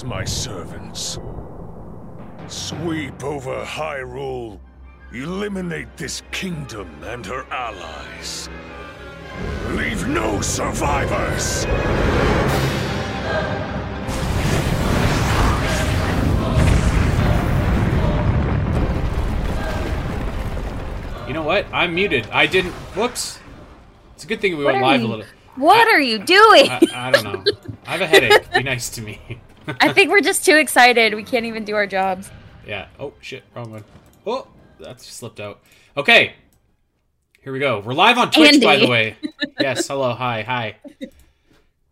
[0.00, 1.18] as my servants.
[2.48, 4.58] Sweep over Hyrule.
[5.12, 8.48] Eliminate this kingdom and her allies.
[9.76, 11.66] Leave no survivors!
[21.26, 21.64] You know what?
[21.72, 22.26] I'm muted.
[22.32, 22.72] I didn't.
[22.96, 23.38] Whoops.
[24.14, 25.26] It's a good thing we What went are live you- a little.
[25.56, 26.68] What are you doing?
[26.70, 27.44] I, I don't know.
[27.86, 28.52] I have a headache.
[28.54, 29.20] Be nice to me.
[29.80, 31.14] I think we're just too excited.
[31.14, 32.30] We can't even do our jobs.
[32.66, 32.86] Yeah.
[32.98, 33.44] Oh shit.
[33.54, 33.84] Wrong one.
[34.26, 34.46] Oh,
[34.78, 35.60] that slipped out.
[35.96, 36.34] Okay.
[37.42, 37.80] Here we go.
[37.80, 39.16] We're live on Twitch, by the way.
[39.58, 39.88] Yes.
[39.88, 40.14] Hello.
[40.14, 40.40] Hi.
[40.42, 40.76] Hi.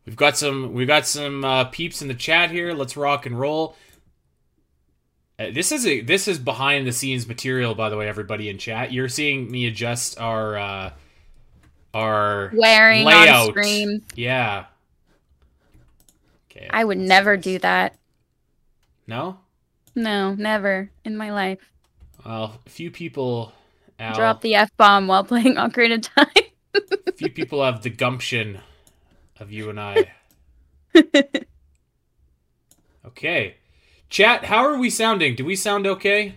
[0.06, 0.72] We've got some.
[0.72, 2.72] We've got some uh, peeps in the chat here.
[2.72, 3.76] Let's rock and roll.
[5.38, 8.08] Uh, this is a this is behind the scenes material, by the way.
[8.08, 10.90] Everybody in chat, you're seeing me adjust our uh,
[11.92, 13.54] our Wearing layout.
[14.14, 14.64] Yeah.
[16.58, 16.68] Okay.
[16.70, 17.96] I would never do that.
[19.06, 19.38] no.
[19.94, 21.72] No, never in my life.
[22.24, 23.52] Well, a few people.
[23.98, 26.44] Al, Drop the F bomb while playing Ocarina of Time.
[27.06, 28.60] a few people have the gumption
[29.40, 30.12] of you and I.
[33.06, 33.56] Okay.
[34.10, 35.34] Chat, how are we sounding?
[35.34, 36.28] Do we sound okay?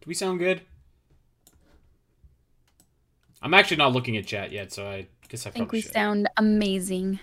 [0.00, 0.60] Do we sound good?
[3.42, 5.92] I'm actually not looking at chat yet, so I guess I I think we should.
[5.92, 7.18] sound amazing.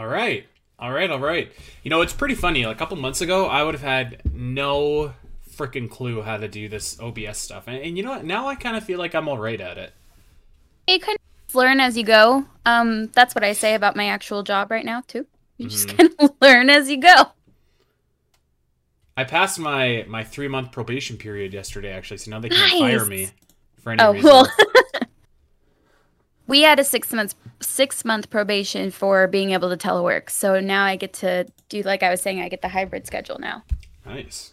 [0.00, 0.46] All right.
[0.78, 1.52] All right, all right.
[1.82, 2.62] You know, it's pretty funny.
[2.62, 5.12] A couple months ago, I would have had no
[5.54, 7.64] freaking clue how to do this OBS stuff.
[7.68, 8.24] And, and you know what?
[8.24, 9.92] Now I kind of feel like I'm all right at it.
[10.86, 12.44] You kind of learn as you go.
[12.66, 15.26] Um, that's what I say about my actual job right now too.
[15.58, 15.96] You just Mm-hmm.
[15.96, 17.32] kind of learn as you go.
[19.16, 22.78] I passed my my three month probation period yesterday, actually, so now they can't Nice.
[22.78, 23.30] fire me
[23.82, 24.22] for any Oh reason.
[24.24, 24.50] well.
[26.50, 30.84] we had a six months six month probation for being able to telework, so now
[30.84, 32.42] I get to do like I was saying.
[32.42, 33.62] I get the hybrid schedule now.
[34.04, 34.52] Nice.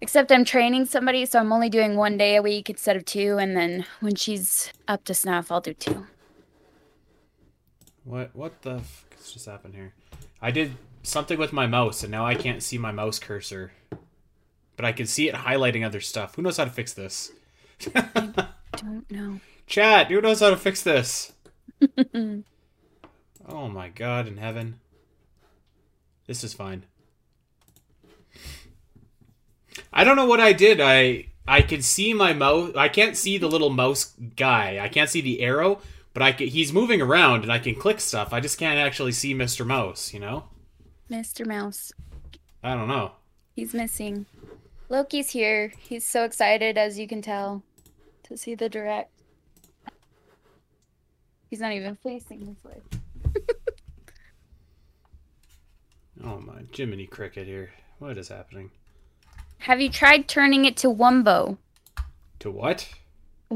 [0.00, 3.38] Except I'm training somebody, so I'm only doing one day a week instead of two,
[3.38, 6.06] and then when she's up to snuff, I'll do two.
[8.04, 9.94] What what the f just happened here?
[10.42, 10.72] I did
[11.04, 13.70] something with my mouse, and now I can't see my mouse cursor,
[14.76, 16.34] but I can see it highlighting other stuff.
[16.34, 17.30] Who knows how to fix this?
[17.94, 19.40] I Don't know.
[19.68, 21.32] Chat, who knows how to fix this?
[22.14, 24.80] oh my god in heaven.
[26.26, 26.84] This is fine.
[29.92, 30.80] I don't know what I did.
[30.80, 32.72] I I can see my mouse.
[32.76, 34.78] I can't see the little mouse guy.
[34.82, 35.80] I can't see the arrow,
[36.12, 38.32] but I can, he's moving around and I can click stuff.
[38.32, 39.66] I just can't actually see Mr.
[39.66, 40.44] Mouse, you know?
[41.10, 41.46] Mr.
[41.46, 41.92] Mouse.
[42.62, 43.12] I don't know.
[43.54, 44.26] He's missing.
[44.90, 45.72] Loki's here.
[45.78, 47.62] He's so excited, as you can tell,
[48.24, 49.10] to see the direct.
[51.50, 52.80] He's not even facing this way.
[56.24, 57.70] Oh my Jiminy Cricket here.
[58.00, 58.70] What is happening?
[59.58, 61.58] Have you tried turning it to Wumbo?
[62.40, 62.88] To what?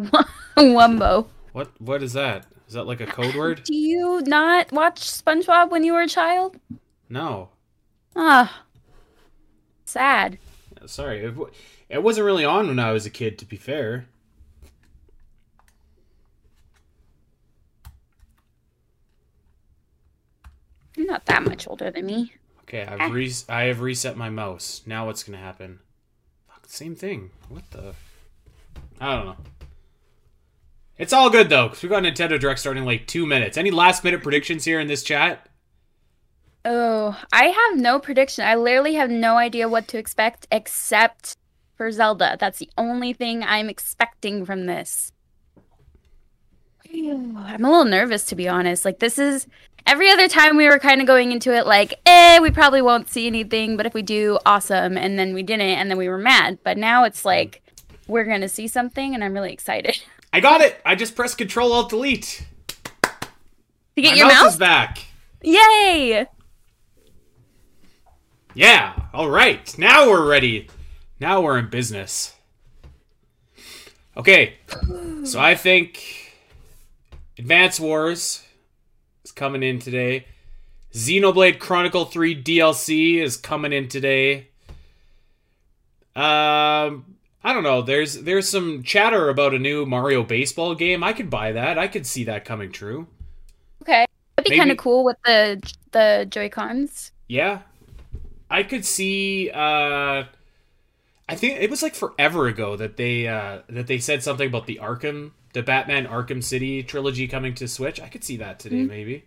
[0.57, 1.27] Wumbo.
[1.53, 2.47] What what is that?
[2.69, 3.63] Is that like a code word?
[3.65, 6.57] Do you not watch SpongeBob when you were a child?
[7.09, 7.49] No.
[8.15, 8.63] Ah.
[9.85, 10.39] Sad.
[10.87, 11.51] Sorry, it, w-
[11.89, 13.39] it wasn't really on when I was a kid.
[13.41, 14.07] To be fair,
[21.03, 22.33] You're not that much older than me.
[22.61, 23.09] okay, I've ah.
[23.09, 24.83] re- I have reset my mouse.
[24.87, 25.81] Now what's gonna happen?
[26.47, 27.31] Fuck, same thing.
[27.49, 27.95] What the?
[29.01, 29.37] I don't know.
[30.99, 33.57] It's all good though, because we got Nintendo Direct starting in like two minutes.
[33.57, 35.49] Any last minute predictions here in this chat?
[36.65, 38.45] Oh, I have no prediction.
[38.45, 41.37] I literally have no idea what to expect except
[41.75, 42.37] for Zelda.
[42.39, 45.12] That's the only thing I'm expecting from this.
[46.95, 48.85] I'm a little nervous to be honest.
[48.85, 49.47] Like this is
[49.87, 53.09] every other time we were kind of going into it like, eh, we probably won't
[53.09, 54.97] see anything, but if we do, awesome.
[54.97, 56.59] And then we didn't, and then we were mad.
[56.63, 57.63] But now it's like
[58.07, 60.03] we're gonna see something, and I'm really excited
[60.33, 60.81] I got it.
[60.85, 62.47] I just pressed Control Alt Delete.
[63.03, 63.11] to
[63.97, 64.53] get my your mouse, mouse.
[64.55, 65.05] is back.
[65.43, 66.27] Yay!
[68.55, 68.95] Yeah.
[69.13, 69.77] All right.
[69.79, 70.69] Now we're ready.
[71.21, 72.35] Now we're in business.
[74.17, 74.55] Okay.
[75.25, 76.22] So I think
[77.39, 78.45] Advance Wars
[79.25, 80.27] is coming in today.
[80.93, 84.49] Xenoblade Chronicle 3 DLC is coming in today.
[86.15, 87.83] Um I don't know.
[87.83, 91.03] There's there's some chatter about a new Mario baseball game.
[91.03, 91.79] I could buy that.
[91.79, 93.09] I could see that coming true.
[93.83, 94.07] Okay,
[94.37, 95.61] that'd be kind of cool with the
[95.93, 97.11] the Joy Cons.
[97.29, 97.61] Yeah.
[98.51, 100.25] I could see uh
[101.29, 104.67] I think it was like forever ago that they uh that they said something about
[104.67, 108.01] the Arkham the Batman Arkham City trilogy coming to Switch.
[108.01, 109.25] I could see that today maybe.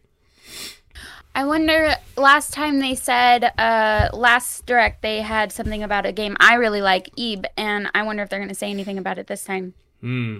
[1.36, 1.96] I wonder.
[2.16, 6.82] Last time they said, uh, last direct they had something about a game I really
[6.82, 9.74] like, Ebe, and I wonder if they're going to say anything about it this time.
[10.02, 10.40] Hmm.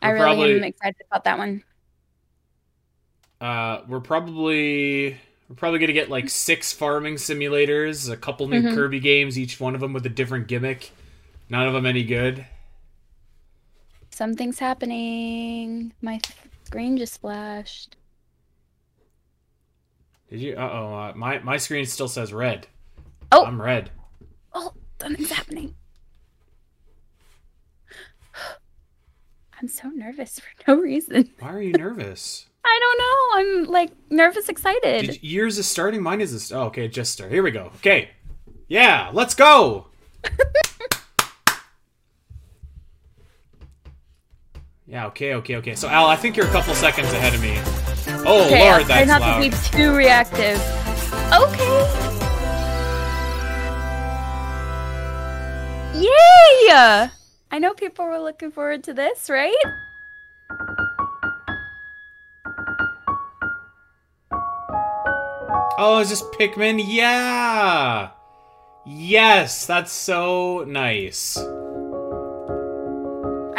[0.00, 1.62] I really probably- am excited about that one.
[3.40, 5.16] Uh, we're probably
[5.48, 8.74] we're probably gonna get like six farming simulators, a couple new Mhm.
[8.74, 10.90] Kirby games, each one of them with a different gimmick.
[11.50, 12.46] None of them any good.
[14.22, 15.92] Something's happening.
[16.00, 16.20] My
[16.62, 17.96] screen just flashed.
[20.30, 20.54] Did you?
[20.54, 20.94] Uh oh.
[20.94, 22.68] Uh, my my screen still says red.
[23.32, 23.44] Oh.
[23.44, 23.90] I'm red.
[24.54, 25.74] Oh, something's happening.
[29.60, 31.30] I'm so nervous for no reason.
[31.40, 32.46] Why are you nervous?
[32.64, 33.64] I don't know.
[33.66, 35.06] I'm like nervous, excited.
[35.06, 36.00] Did, yours is starting.
[36.00, 36.52] Mine is.
[36.52, 36.86] Oh, okay.
[36.86, 37.32] Just start.
[37.32, 37.72] Here we go.
[37.78, 38.10] Okay.
[38.68, 39.10] Yeah.
[39.12, 39.88] Let's go.
[44.86, 45.06] yeah.
[45.06, 45.34] Okay.
[45.34, 45.56] Okay.
[45.56, 45.74] Okay.
[45.74, 47.54] So Al, I think you're a couple seconds ahead of me.
[48.26, 49.42] Oh okay, Lord, I'll try that's not loud.
[49.42, 50.60] to be too reactive.
[51.32, 52.08] Okay.
[55.94, 57.08] Yay!
[57.50, 59.54] I know people were looking forward to this, right?
[65.78, 66.82] Oh, is this Pikmin?
[66.84, 68.10] Yeah!
[68.86, 71.36] Yes, that's so nice.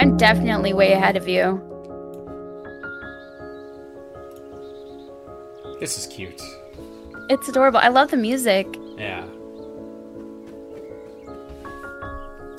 [0.03, 1.61] I'm definitely way ahead of you.
[5.79, 6.41] This is cute.
[7.29, 7.79] It's adorable.
[7.79, 8.67] I love the music.
[8.97, 9.25] Yeah.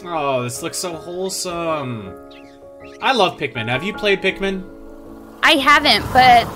[0.07, 2.19] Oh, this looks so wholesome.
[3.03, 3.69] I love Pikmin.
[3.69, 4.65] Have you played Pikmin?
[5.43, 6.47] I haven't, but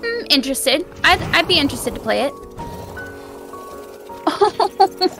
[0.00, 0.86] mm, interested.
[1.04, 2.32] I'd, I'd be interested to play it.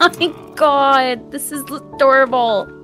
[0.01, 2.78] Oh my god, this is adorable.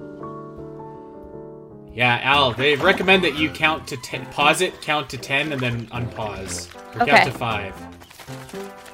[1.94, 5.60] Yeah, Al, they recommend that you count to ten, pause it, count to 10, and
[5.62, 6.74] then unpause.
[6.96, 7.12] Or Okay.
[7.12, 7.74] count to 5.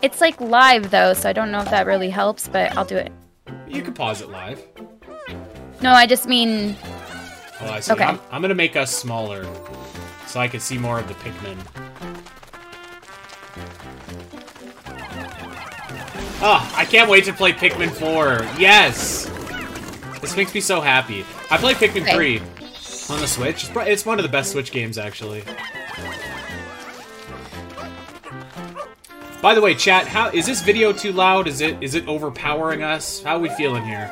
[0.03, 2.97] It's like live though, so I don't know if that really helps, but I'll do
[2.97, 3.11] it.
[3.67, 4.63] You can pause it live.
[5.81, 6.77] No, I just mean
[7.63, 7.93] Oh, I see.
[7.93, 8.05] Okay.
[8.05, 9.45] I'm, I'm gonna make us smaller
[10.27, 11.57] so I can see more of the Pikmin.
[16.43, 18.47] Oh, I can't wait to play Pikmin 4.
[18.59, 19.31] Yes!
[20.21, 21.25] This makes me so happy.
[21.51, 22.15] I played Pikmin Okay.
[22.15, 22.43] 3
[23.11, 23.65] on the Switch.
[23.65, 25.43] It's, it's one of the best Switch games, actually.
[29.43, 31.49] By the way, chat, how is this video too loud?
[31.49, 33.23] Is it is it overpowering us?
[33.23, 34.11] How are we feeling here?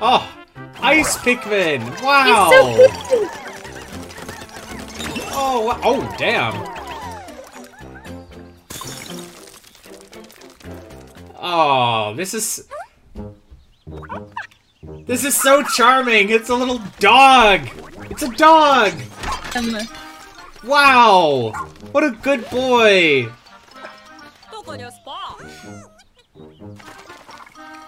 [0.00, 0.28] Oh,
[0.80, 1.80] Ice Pikmin!
[2.02, 2.50] Wow!
[2.50, 3.28] so.
[5.40, 6.54] Oh, oh, damn.
[11.40, 12.68] Oh, this is...
[14.82, 16.30] This is so charming!
[16.30, 17.68] It's a little dog!
[18.10, 18.92] It's a dog!
[19.56, 19.76] Um,
[20.64, 21.50] wow!
[21.90, 23.28] What a good boy!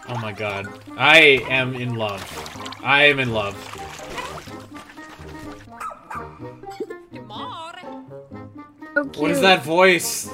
[0.09, 0.67] Oh my god.
[0.97, 2.25] I am in love.
[2.83, 3.55] I am in love.
[8.95, 10.29] So what is that voice?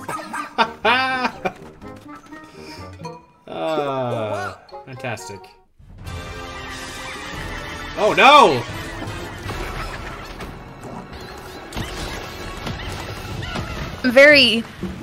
[3.46, 4.54] uh,
[4.86, 5.55] fantastic.
[7.98, 8.62] Oh no!
[14.10, 14.62] Very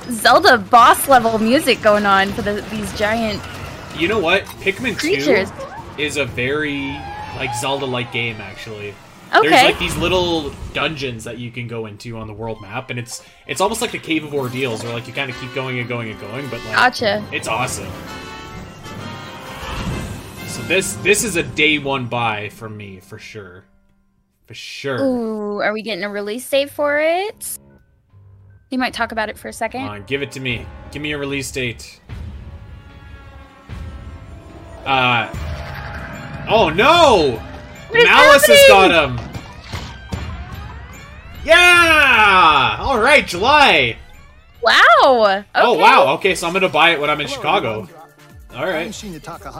[0.09, 3.41] Zelda boss level music going on for the, these giant
[3.97, 4.43] You know what?
[4.45, 5.49] Pikmin creatures.
[5.97, 6.97] 2 is a very
[7.35, 8.93] like Zelda-like game actually.
[9.35, 9.49] Okay.
[9.49, 12.99] There's like these little dungeons that you can go into on the world map, and
[12.99, 15.79] it's it's almost like the Cave of Ordeals, where like you kind of keep going
[15.79, 17.25] and going and going, but like Gotcha.
[17.31, 17.91] it's awesome.
[20.53, 23.65] So this this is a day one buy for me for sure,
[24.45, 25.01] for sure.
[25.01, 27.57] Ooh, are we getting a release date for it?
[28.69, 29.81] You might talk about it for a second.
[29.81, 30.63] Come on, give it to me.
[30.91, 31.99] Give me a release date.
[34.85, 35.27] Uh.
[36.47, 37.41] Oh no!
[37.89, 39.19] What is Malice has got him.
[41.43, 42.77] Yeah!
[42.79, 43.97] All right, July.
[44.61, 45.23] Wow.
[45.25, 45.45] Okay.
[45.55, 46.13] Oh wow.
[46.13, 47.89] Okay, so I'm gonna buy it when I'm in Chicago.
[48.55, 49.03] All right.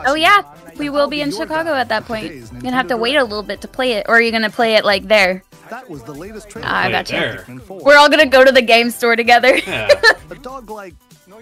[0.06, 0.44] Oh yeah,
[0.78, 2.34] we will be in Chicago at that point.
[2.34, 4.50] You're gonna have to wait a little bit to play it, or are you gonna
[4.50, 5.44] play it like there?
[5.70, 6.68] That was the latest trailer.
[6.70, 7.20] Ah, I Wait, got you.
[7.20, 7.38] there.
[7.48, 7.82] Pikmin 4.
[7.84, 9.58] We're all gonna go to the game store together.
[9.58, 9.90] Yeah.
[10.30, 10.94] A dog-like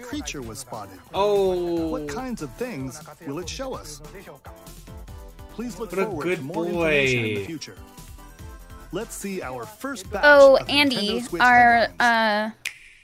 [0.02, 0.98] creature was spotted.
[1.12, 1.88] Oh.
[1.88, 4.00] What kinds of things will it show us?
[5.54, 7.76] Please look What forward good to more information in the future.
[8.92, 12.00] Let's see our first batch oh, of Nintendo Andy, Switch our headlines.
[12.00, 12.50] uh,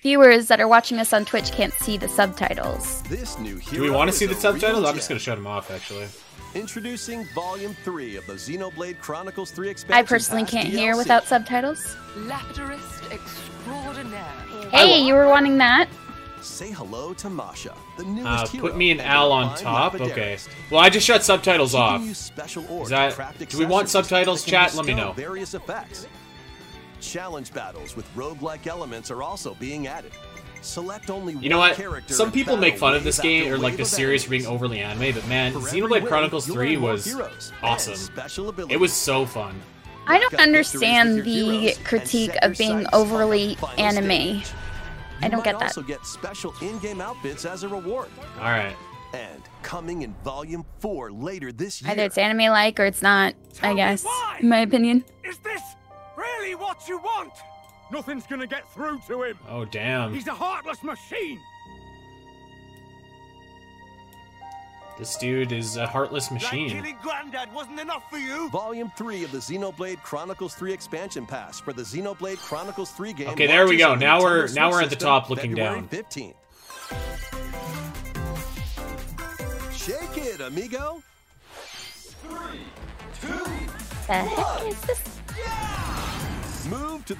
[0.03, 3.03] viewers that are watching us on Twitch can't see the subtitles.
[3.05, 4.85] This new Do we want to see the is a real subtitles?
[4.89, 6.07] I'm just gonna shut them off actually.
[6.55, 10.05] Introducing Volume 3 of the Xenoblade Chronicles 3 expansion.
[10.05, 11.97] I personally can't hear without subtitles.
[12.17, 14.25] Lapidarist extraordinaire.
[14.71, 15.89] Hey, you were wanting that?
[16.41, 19.95] say hello to Masha, the newest Uh, put me and and Al on top.
[20.01, 20.39] Okay.
[20.71, 22.01] Well, I just shut subtitles off.
[22.01, 24.75] use special ore Is that- do we want subtitles, chat?
[24.75, 25.13] Let me know.
[25.13, 26.07] Various effects.
[27.01, 30.13] Challenge battles with roguelike elements are also being added.
[30.61, 31.77] Select only You know one what?
[31.77, 34.47] character Some people make fun of this game or like wave the series for being
[34.47, 38.13] overly anime, but man, For Xenoblade Chronicles you'll 3 was awesome.
[38.69, 39.61] It was so fun.
[40.09, 44.41] I don't understand the critique of being sights on the overly anime.
[44.41, 44.53] stage.
[45.21, 45.67] I don't get that.
[45.67, 48.09] also get special in-game outfits as a reward.
[48.39, 48.75] All right.
[49.15, 51.91] And coming in Volume 4 later this year.
[51.91, 54.05] Either it's anime like or it's not, I guess,
[54.41, 55.05] in my opinion.
[56.81, 57.33] Is this really what you want?
[57.91, 59.39] Nothing's gonna get through to him.
[59.49, 60.13] Oh damn.
[60.13, 61.41] He's a heartless machine.
[64.99, 66.71] This dude is a heartless Like machine.
[66.71, 68.49] killing Grandad wasn't enough for you.
[68.51, 73.29] Volume 3 of the Xenoblade Chronicles 3 expansion pass for the Xenoblade Chronicles 3 game.
[73.29, 73.95] Okay, there we go.
[73.95, 75.89] Now we're- now we're at the top looking February down.
[75.89, 76.35] 15th.
[79.73, 81.01] Shake it, amigo.
[84.07, 85.21] The heck is this?
[85.29, 85.88] Move to the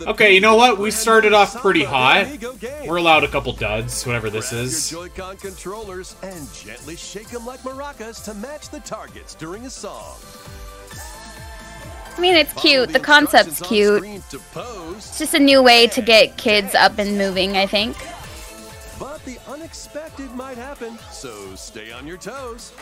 [0.07, 0.79] Okay, you know what?
[0.79, 2.87] We started off pretty Samba hot.
[2.87, 4.91] We're allowed a couple duds, whatever this is.
[4.91, 10.17] Joy-Con controllers and gently shake them like maracas to match the targets during a song.
[12.17, 12.93] I mean, it's cute.
[12.93, 14.03] The concept's cute.
[14.31, 17.97] to pose, It's just a new way to get kids up and moving, I think.
[18.99, 22.73] but the unexpected might happen, so stay on your toes.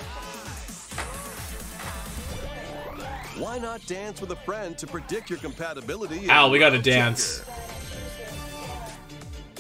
[3.38, 6.25] Why not dance with a friend to predict your compatibility?
[6.25, 7.43] in Al, we gotta dance.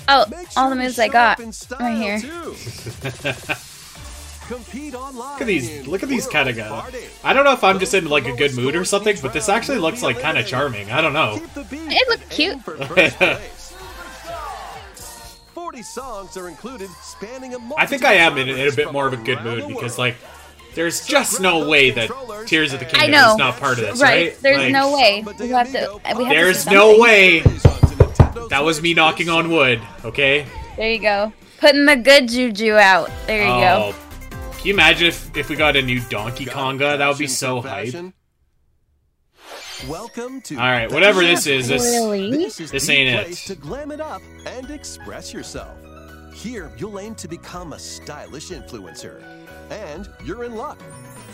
[0.08, 2.18] Oh, Make all the moves I got up in style, right here.
[4.46, 5.32] Compete online.
[5.32, 5.86] Look at these.
[5.88, 6.94] Look at these World kind of guys.
[7.24, 9.48] I don't know if I'm just in like a good mood or something, but this
[9.48, 10.90] actually looks like kind of charming.
[10.92, 11.40] I don't know.
[11.40, 12.54] Keep the beat It looked and cute.
[12.54, 13.74] aim for first place.
[15.52, 19.08] 40 songs are included, spanning a I think I am in, in a bit more
[19.08, 20.14] of a good mood because like
[20.76, 22.08] there's just no way that
[22.46, 23.30] Tears of the I Kingdom know.
[23.32, 24.28] is not part of this, Right?
[24.30, 24.42] right?
[24.42, 25.24] There's Like, no way.
[25.40, 26.00] We have to.
[26.16, 27.40] We have There's to no way.
[27.40, 29.80] That That was me knocking on wood.
[30.04, 30.46] Okay.
[30.76, 31.32] There you go.
[31.58, 33.10] Putting the good juju out.
[33.26, 33.92] There you go.
[33.92, 33.94] Oh,
[34.58, 36.98] Can you imagine if, if we got a new Donkey Konga?
[36.98, 37.94] That would be so hype.
[39.88, 42.30] Welcome to All right, whatever this is, this Really?
[42.30, 43.54] This, is This ain't place it.
[43.54, 45.76] to glam it up and express yourself.
[46.32, 49.22] Here, you'll aim to become a stylish influencer.
[49.70, 50.80] And you're in luck.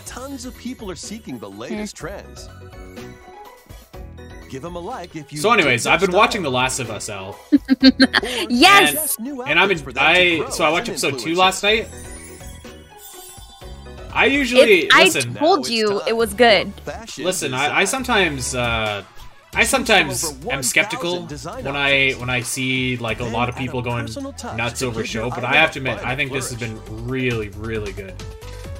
[0.06, 2.48] Tons of people are seeking the latest trends.
[4.50, 6.18] Give them a like if you So, anyways, I've been style.
[6.20, 7.38] watching The Last of Us, L.
[8.50, 8.90] Yes!
[8.90, 9.78] suggest new and I'm in.
[9.78, 11.88] for I so I watched episode two last night.
[14.12, 16.70] I usually It, I told you it was good.
[17.16, 19.04] Listen, I, I sometimes uh,
[19.54, 24.08] I sometimes am skeptical when I when I see like a lot of people going
[24.56, 27.92] nuts over show, but I have to admit, I think this has been really, really
[27.92, 28.14] good,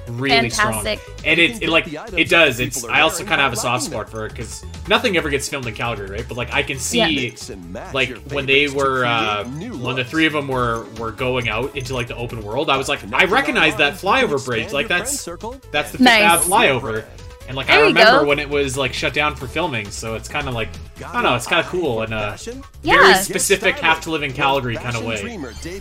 [0.07, 0.99] really Fantastic.
[0.99, 2.59] strong, and it, it like it does.
[2.59, 5.47] It's I also kind of have a soft spot for it because nothing ever gets
[5.47, 6.25] filmed in Calgary, right?
[6.27, 6.97] But like I can see.
[6.97, 7.21] Yeah.
[7.29, 11.11] Mix and match Like when they were uh, when the three of them were were
[11.11, 14.27] going out into like the open world, I was like, I recognize that online, you
[14.27, 14.73] can flyover bridge.
[14.73, 15.23] Like that's
[15.71, 16.23] that's the Fifth Nice.
[16.23, 17.05] Ave grow flyover.
[17.45, 17.49] Brand.
[17.49, 20.27] And like There I remember when it was like shut down for filming, so it's
[20.27, 22.63] kind of like I don't know, it's kind of cool and a Fashion?
[22.83, 25.21] very specific, have to live in Calgary kind of way.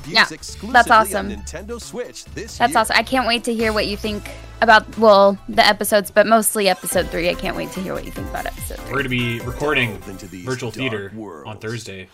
[0.07, 1.31] Yeah, that's awesome.
[1.31, 2.97] Nintendo Switch That's awesome.
[2.97, 4.29] I can't wait to hear what you think
[4.63, 7.29] about well the episodes, but mostly episode three.
[7.29, 8.91] I can't wait to hear what you think about episode three.
[8.93, 11.49] We're gonna be recording into these virtual theater worlds.
[11.49, 12.09] on Thursday.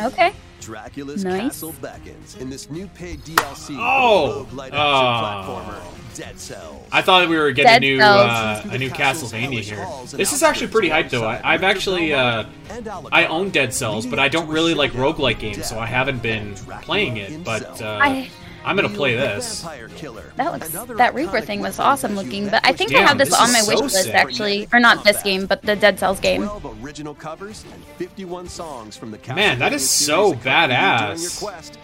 [0.00, 0.32] Okay.
[0.60, 1.40] Dracula's Nice.
[1.42, 4.44] Castle beckons in this new paid DLC Oh!
[4.44, 5.22] for action Oh.
[5.24, 6.86] platformer Dead Cells.
[6.90, 8.30] I thought we were getting a new Cells.
[8.30, 9.86] uh, a new Castlevania here.
[10.16, 11.24] This is actually pretty hype though.
[11.24, 12.44] I, I've actually uh,
[13.12, 16.54] I own Dead Cells, but I don't really like roguelike games, so I haven't been
[16.82, 17.44] playing it.
[17.44, 18.30] But uh, I
[18.68, 19.62] I'm gonna play this.
[19.62, 23.40] that looks that Reaper thing was awesome looking, but I think I have this, this
[23.40, 24.14] on my so wish list sick.
[24.14, 26.42] actually, or not this game, but the Dead Cells game.
[26.82, 30.98] original covers and 51 songs from the Man, that Castlevania is series so accompany you
[30.98, 31.78] during badass.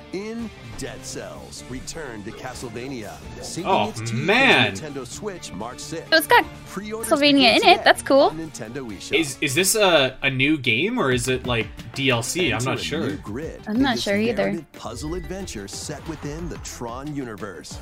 [0.81, 1.65] Your quest in Dead Cells.
[1.71, 3.17] Return to Castlevania.
[3.41, 4.75] Syncing Oh, its man.
[4.75, 6.11] Nintendo Switch March 6th.
[6.11, 7.85] So it's got Pre-orders Castlevania in it.
[7.85, 8.31] That's cool.
[8.31, 9.19] Nintendo eShop.
[9.19, 12.55] Is is this a, a new game or is it like DLC?
[12.55, 13.01] I'm not sure.
[13.01, 14.65] new grid I'm not sure either.
[14.73, 17.79] Puzzle adventure set within the Tron universe.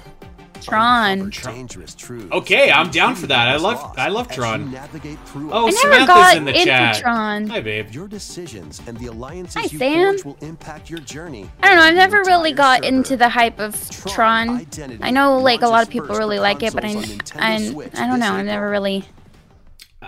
[0.65, 1.31] Tron.
[1.31, 1.95] Dangerous
[2.33, 3.49] Okay, I'm down for that.
[3.49, 4.65] I love- I love Tron.
[4.67, 5.19] you navigate
[5.53, 5.75] Oh, I it.
[5.75, 6.97] never Samantha's got in the into chat.
[6.97, 7.47] Tron.
[7.49, 7.89] Hi, babe.
[7.93, 10.13] Your decisions and the alliances Hi, Sam.
[10.19, 11.49] forge will impact your journey.
[11.63, 11.83] I don't know.
[11.85, 14.51] I've never really got entire into the hype of Tron.
[14.51, 17.19] Identity I know like a lot of people really like it, but I, consoles on
[17.19, 18.33] Nintendo I, I don't know.
[18.33, 19.05] I've never really.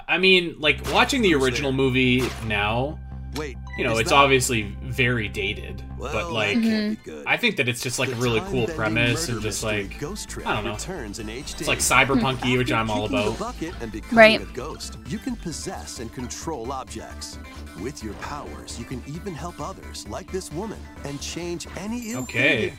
[0.09, 2.99] I mean, like watching the original movie now,
[3.37, 3.57] Wait.
[3.77, 7.27] you know, it's that- obviously very dated, Well, but like that can't be good.
[7.27, 10.47] I think that it's just like a really cool premise and just like Ghost Trick
[10.47, 10.73] I don't know.
[10.73, 11.61] returns in HD.
[11.61, 13.55] It's like cyberpunky, which I'm all about.
[13.81, 14.41] And Right.
[14.41, 17.39] a ghost, you can possess and control objects.
[17.81, 22.69] With your powers, you can even help others, like this woman, and change any Okay.
[22.69, 22.73] ill-fated,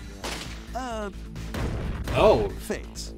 [0.73, 1.09] uh,
[2.15, 3.13] Oh, fates.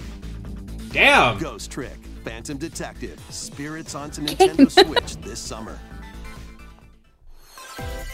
[0.92, 1.38] damn.
[1.38, 5.78] Ghost Trick, Phantom Detective, Spirits onto Nintendo Switch this summer.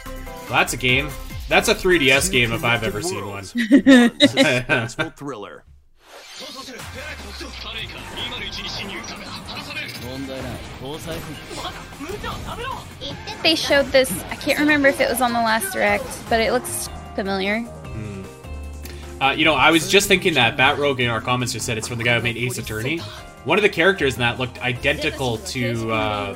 [0.06, 1.10] Well, that's a game.
[1.50, 3.44] That's a 3DS game if I've ever seen one.
[5.16, 5.64] Thriller.
[13.44, 14.12] They showed this.
[14.30, 17.60] I can't remember if it was on the last direct, but it looks familiar.
[17.60, 18.24] Hmm.
[19.22, 21.78] Uh, you know, I was just thinking that Bat Rogue in our comments just said
[21.78, 23.02] it's from the guy who made Ace Attorney.
[23.46, 25.92] One of the characters in that looked identical to.
[25.92, 26.36] Uh, uh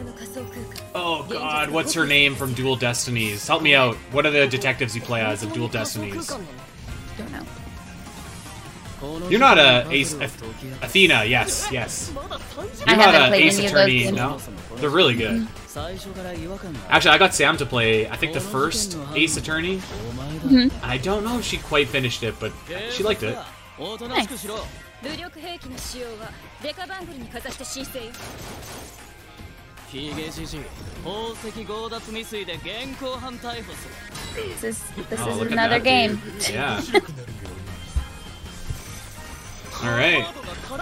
[0.95, 3.47] oh god, what's her name from Dual Destinies?
[3.47, 3.95] Help me out.
[4.11, 6.27] What are the detectives you play as in Dual Destinies?
[6.27, 7.45] Don't know.
[9.29, 12.11] You're not a Ace Athena, yes, yes.
[12.87, 14.39] You're not an Ace Attorney, no?
[14.77, 15.47] They're really good.
[16.89, 19.75] Actually, I got Sam to play, I think, the first Ace Attorney.
[19.77, 20.93] Mm -hmm.
[20.93, 22.51] I don't know if she quite finished it, but
[22.91, 23.37] she liked it.
[23.79, 24.47] Nice.
[25.03, 26.31] 武力兵器の使用は
[26.63, 28.11] デカバングルにかざして申請よ
[29.89, 30.61] ヒゲじじい
[31.03, 33.93] 宝石強奪未遂で現行犯逮捕する
[34.61, 36.19] This is this Oh, is another game.
[36.51, 36.79] Yeah.
[39.83, 40.25] All right.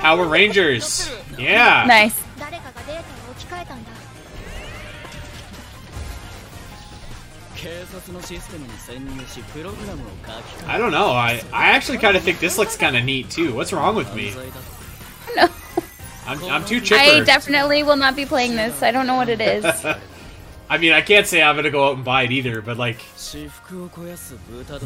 [0.02, 1.10] Power Rangers.
[1.38, 1.86] Yeah.
[1.88, 2.16] Nice.
[10.68, 11.10] I don't know.
[11.10, 13.54] I, I actually kind of think this looks kind of neat too.
[13.54, 14.34] What's wrong with me?
[15.36, 15.48] No.
[16.28, 17.02] I'm, I'm too chipper.
[17.02, 18.82] I definitely will not be playing this.
[18.82, 19.66] I don't know what it is.
[20.70, 23.00] I mean, I can't say I'm gonna go out and buy it either, but like.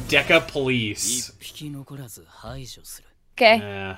[0.09, 1.29] Deca Police.
[3.37, 3.57] Okay.
[3.59, 3.97] Yeah.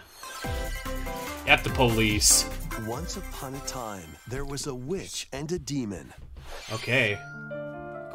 [1.47, 2.47] At the police.
[2.85, 6.13] Once upon a time, there was a witch and a demon.
[6.71, 7.19] Okay.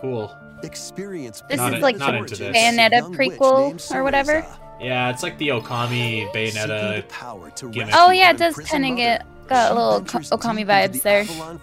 [0.00, 0.36] Cool.
[0.62, 2.56] Experience This Not is in- like not the into this.
[2.56, 4.46] Bayonetta prequel or whatever.
[4.80, 7.08] Yeah, it's like the Okami Bayonetta.
[7.08, 7.94] power to gimmick.
[7.96, 11.20] Oh yeah, it does imprisoned kind of get got a little Okami vibes the there.
[11.20, 11.60] Avalon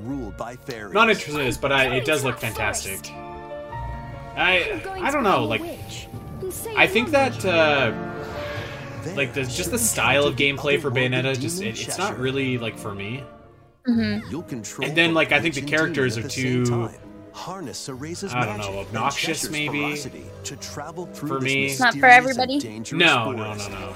[0.00, 0.56] ruled by.
[0.92, 3.10] Not interested in this, but I, it does look fantastic.
[4.36, 5.62] I I don't know, like
[6.76, 7.92] I think that uh,
[9.14, 12.78] like the just the style of gameplay for Bayonetta just it, it's not really like
[12.78, 13.22] for me.
[13.86, 16.94] You'll control And then, like, I think the characters are at the same too- time.
[17.32, 19.96] Harness Cereza's I don't magic know, obnoxious maybe?
[20.44, 21.66] to travel through For me.
[21.66, 22.58] It's not for everybody?
[22.92, 23.94] No, no, no, no.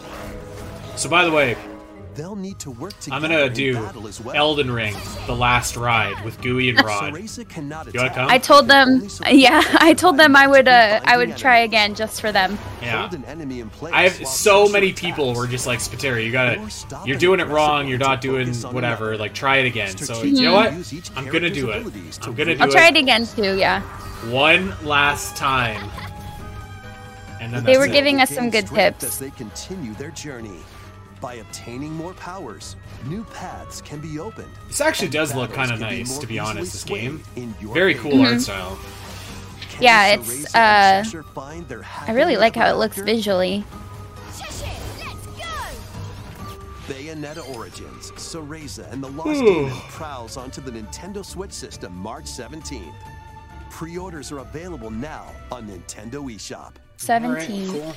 [0.97, 1.57] So by the way,
[2.14, 4.37] They'll need to work I'm gonna do battle as well.
[4.37, 4.94] Elden Ring:
[5.27, 7.12] The Last Ride with Gooey and Rod.
[7.16, 7.29] You
[8.00, 8.29] wanna come?
[8.31, 12.20] I told them, yeah, I told them I would, uh, I would try again just
[12.20, 12.57] for them.
[12.81, 13.00] Yeah.
[13.00, 16.31] Hold an enemy in place I have so many people were just like, Spiteri, you
[16.33, 16.70] gotta,
[17.05, 19.96] you're doing it wrong, you're not doing whatever, like try it again.
[19.96, 20.72] So, Strategically you know what?
[21.16, 21.83] I'm gonna do it.
[21.83, 23.57] character's abilities to I'm gonna do I'll it try it again too.
[23.59, 23.81] Yeah,
[24.31, 25.90] one last time.
[27.40, 27.92] And then They that's were it.
[27.92, 29.14] giving us some good strength tips.
[29.14, 30.57] As they continue their journey.
[31.24, 34.50] By obtaining more powers, new paths can be opened.
[34.68, 36.72] This actually does look kind of can be nice, to be honest.
[36.72, 38.10] This game, swayed in your very favor.
[38.10, 38.78] cool art style.
[39.70, 43.64] Can Yeah, it's, uh, and Cheshire find their I really like how it looks visually.
[46.87, 49.46] Bayonetta Origins, Cereza and the Lost Ooh.
[49.46, 52.92] Demon prowls onto the Nintendo Switch system March 17th.
[53.70, 56.74] Pre-orders are available now on Nintendo eShop.
[56.98, 57.94] Seventeen.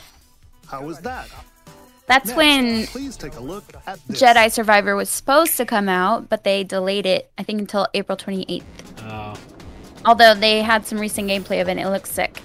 [0.66, 1.28] How was that?
[2.08, 4.22] That's Next, when please take a look at this.
[4.22, 7.30] Jedi Survivor was supposed to come out, but they delayed it.
[7.38, 8.66] I think until April twenty eighth.
[9.04, 9.34] Oh,
[10.06, 12.42] Although they had some recent gameplay of it, and it looks sick.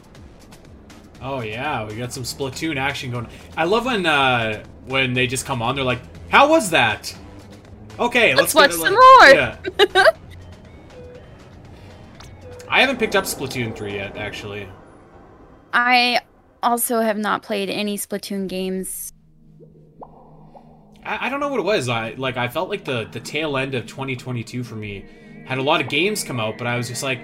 [1.20, 3.28] oh yeah, we got some Splatoon action going.
[3.56, 5.76] I love when uh when they just come on.
[5.76, 7.14] They're like, "How was that?"
[8.00, 9.94] Okay, let's, Let's watch it, some like- more.
[9.94, 10.04] Yeah.
[12.68, 14.66] I haven't picked up Splatoon 3 yet, actually.
[15.74, 16.20] I
[16.62, 19.12] also have not played any Splatoon games.
[21.04, 21.88] I, I don't know what it was.
[21.88, 25.04] I like I felt like the the tail end of 2022 for me
[25.46, 27.18] had a lot of games come out, but I was just like,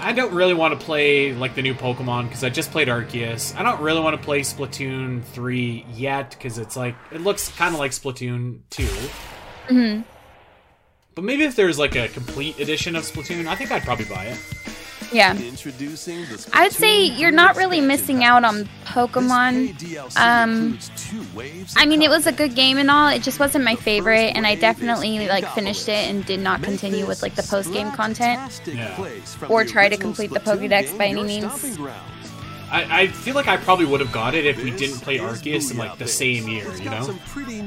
[0.00, 3.54] I don't really want to play like the new Pokemon because I just played Arceus.
[3.56, 7.74] I don't really want to play Splatoon 3 yet because it's like it looks kind
[7.74, 8.82] of like Splatoon 2.
[9.68, 10.04] Mhm.
[11.14, 14.24] But maybe if there's like a complete edition of Splatoon, I think I'd probably buy
[14.26, 14.38] it.
[15.12, 15.36] Yeah.
[15.36, 20.16] Introducing the I'd say you're not really missing out on Pokemon.
[20.16, 23.08] Um, includes two waves I mean, it was a good game and all.
[23.08, 27.06] It just wasn't my favorite, and I definitely like finished it and did not continue
[27.06, 28.60] with like the post game content.
[28.66, 29.18] Yeah.
[29.48, 31.78] Or try to complete the Pokédex by any your means.
[32.70, 33.00] Stomping grounds.
[33.00, 35.22] I, I feel like I probably would have got it if we didn't play is
[35.22, 37.14] Arceus in like the same year, you know?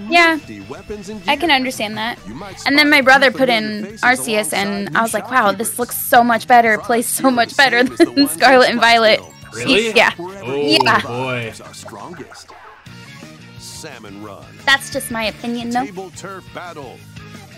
[0.09, 0.35] Yeah.
[0.35, 2.19] nifty weapons and I can understand that.
[2.65, 5.97] And then my brother put in faces Arceus, and I was like, wow, this looks
[5.97, 6.77] so much better.
[6.77, 9.19] Plays so much better than Scarlet and Violet.
[9.53, 9.91] Really?
[9.91, 10.11] Yeah.
[10.17, 11.01] Oh Yeah.
[11.01, 11.49] boy.
[11.51, 12.51] Is our strongest.
[13.59, 14.45] Salmon Run.
[14.65, 15.85] That's just my opinion, though.
[15.85, 16.97] Table turf battle.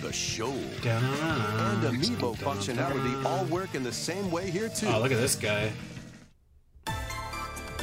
[0.01, 0.51] The show.
[0.51, 4.87] And amiibo functionality all work in the same way here too.
[4.87, 5.71] Oh, look at this guy.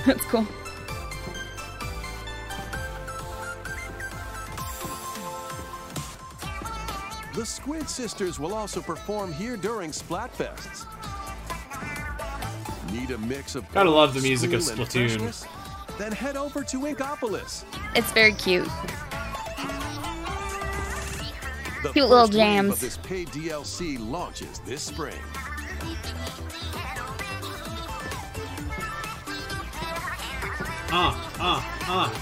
[0.06, 0.46] That's cool.
[7.34, 10.86] The Squid Sisters will also perform here during Splatfests.
[12.92, 15.46] Need a mix of Gotta love the music of Splatoon.
[15.98, 17.64] Then head over to Inkopolis.
[17.94, 18.68] It's very cute.
[21.82, 22.74] The Cute little jams.
[22.74, 25.18] Of this paid DLC launches this spring.
[30.94, 32.14] Uh, uh, uh.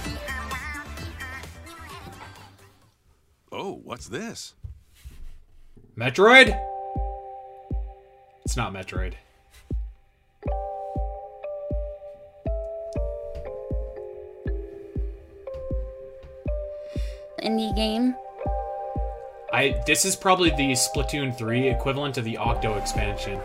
[3.50, 4.54] Oh, what's this?
[5.98, 6.56] Metroid?
[8.44, 9.14] It's not Metroid.
[17.42, 18.14] Indie game.
[19.52, 23.40] I this is probably the Splatoon 3 equivalent to the Octo expansion.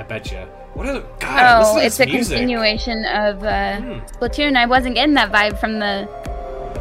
[0.00, 0.38] I bet you.
[0.72, 2.38] What are the God, Oh, it's a music.
[2.38, 3.92] continuation of uh, Hmm.
[4.16, 4.56] Splatoon.
[4.56, 6.08] I wasn't getting that vibe from the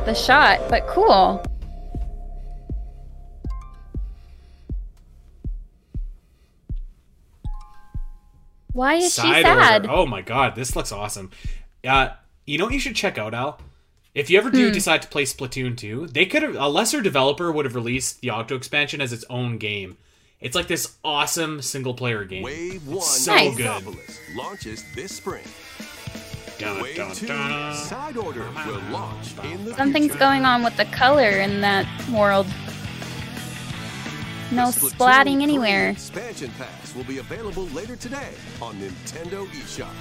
[0.05, 1.43] the shot, but cool.
[8.71, 9.81] Why is she Side sad?
[9.85, 9.93] order.
[9.93, 11.31] Oh my god, this looks awesome.
[11.85, 12.09] Uh,
[12.45, 13.59] you know what you should check out, Al?
[14.13, 14.55] If you ever Hmm.
[14.55, 18.21] do decide to play Splatoon 2, they could have a lesser developer would have released
[18.21, 19.97] the Octo expansion as its own game.
[20.41, 22.43] It's like this awesome single player game.
[22.43, 23.57] Wave one so Nice.
[23.57, 23.83] good.
[24.35, 25.43] Launches this spring.
[26.57, 27.75] Dun, Wave dun, two dun.
[27.75, 30.19] side order will launch in the Something's future.
[30.19, 32.47] going on with the color in that world.
[34.51, 35.89] No splatting anywhere.
[35.89, 39.93] Expansion packs will be available later today on Nintendo eShop.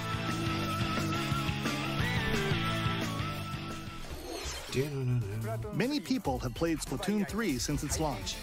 [5.72, 8.36] Many people have played Splatoon 3 since its launch.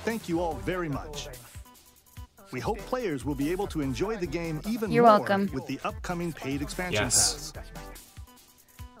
[0.00, 1.28] Thank you all very much.
[2.52, 5.50] We hope players will be able to enjoy the game even You're more welcome.
[5.52, 7.52] with the upcoming paid expansion Yes.
[7.52, 7.64] pass.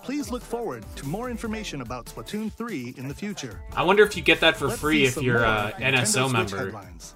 [0.02, 3.60] Please look forward to more information about Splatoon 3 in the future.
[3.74, 6.24] I wonder if you get that for Let's free if you're more uh, a NSO
[6.28, 6.56] Switch member.
[6.58, 7.14] headlines.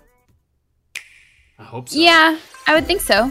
[1.58, 1.98] I hope so.
[1.98, 3.30] Yeah, I would think so.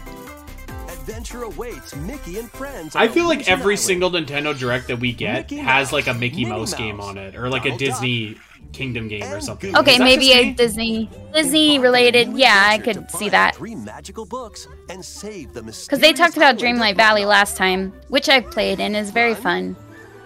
[1.11, 2.95] Adventure awaits Mickey and friends.
[2.95, 3.79] I feel like Illusion every Island.
[3.79, 7.17] single Nintendo Direct that we get Mickey has like a Mickey Minnie Mouse game on
[7.17, 8.37] it, or like a Donald Duck, Disney
[8.71, 9.75] Kingdom game or something.
[9.75, 10.53] Okay, maybe a?
[10.53, 12.37] Disney Disney Embark on a related.
[12.37, 13.55] Yeah, I could see that.
[13.57, 18.29] Three magical books and save the Because they talked about Dreamlight Valley last time, which
[18.29, 19.75] I've played and is very fun.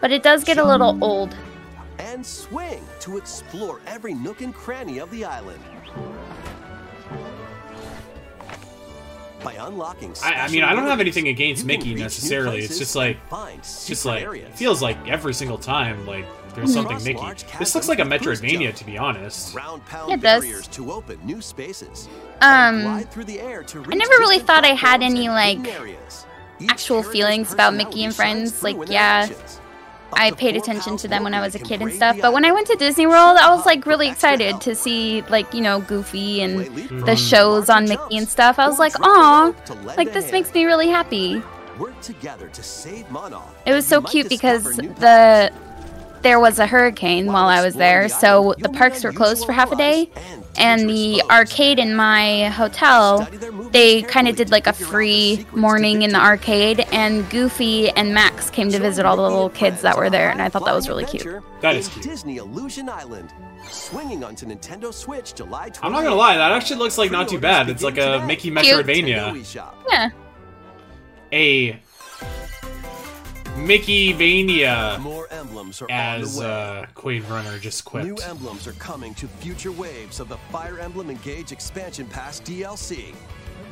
[0.02, 1.36] But it does get a little old.
[1.98, 5.60] and swing to explore every nook and cranny of the island.
[9.46, 12.60] By unlocking I, I mean, I don't have anything against Mickey necessarily.
[12.60, 13.18] It's just like,
[13.58, 14.50] it's just like, areas.
[14.50, 17.44] it feels like every single time, like there's something Mickey.
[17.60, 19.54] This looks like a chasms with boost Metroidvania, to be honest.
[19.56, 20.44] Round pound It does.
[20.44, 22.08] barriers to open new spaces.
[22.42, 25.74] Um, Glide through the air to reach never really thought I had any, like, hidden
[25.74, 26.26] areas.
[26.60, 29.60] Each actual feelings about Mickey and Friends, like, yeah, actions.
[30.14, 32.18] I paid attention to them when I was a kid and stuff.
[32.22, 35.54] But when I went to Disney World, I was like really excited to see like
[35.54, 36.66] you know Goofy and
[37.06, 38.60] the shows on Mickey and stuff.
[38.60, 41.42] I was like, drop the aw, rope to lend like this makes me really happy.
[41.80, 43.44] Work together to save Monoth.
[43.66, 45.52] It was so cute because the
[46.22, 49.72] there was a hurricane while I was there, so the parks were closed for half
[49.72, 50.10] a day,
[50.58, 53.22] and and the arcade in my hotel.
[53.22, 56.12] Study their movements They kind of did like a figure out the free morning in
[56.12, 60.10] the arcade, and Goofy and Max came to visit all the little kids that were
[60.10, 61.42] there, and I thought that was really cute.
[61.62, 62.04] That is cute.
[62.04, 63.34] Disney Illusion Island,
[63.70, 65.80] swinging onto Nintendo Switch July 28th.
[65.84, 67.70] I'm not gonna lie, that actually looks like not too bad.
[67.70, 68.66] It's like a Mickey Cute.
[68.66, 69.72] Metroidvania.
[69.90, 70.10] Yeah,
[71.32, 71.80] A
[73.56, 76.48] Mickey Vania, More emblems are on as the way.
[76.84, 78.04] uh, Queen Runner just quit.
[78.06, 83.16] New emblems are coming to future waves of the Fire Emblem Engage Expansion Pass DLC.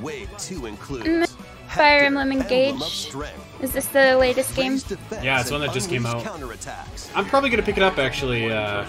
[0.02, 2.80] Wave 2 includes Mm, Fire Hector, Emblem Engage.
[2.82, 4.80] Strength, Is this the latest game?
[5.22, 6.24] Yeah, it's one that just came out.
[6.24, 7.10] counterattacks.
[7.14, 8.52] I'm probably gonna pick it up actually.
[8.52, 8.86] Uh,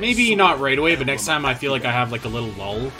[0.00, 2.50] maybe not right away, but next time I feel like I have like a little
[2.50, 2.90] lull,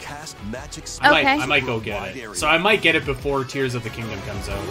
[1.01, 1.27] I might Okay.
[1.27, 2.35] I might go get it.
[2.37, 4.63] So I might get it before Tears of the Kingdom comes out.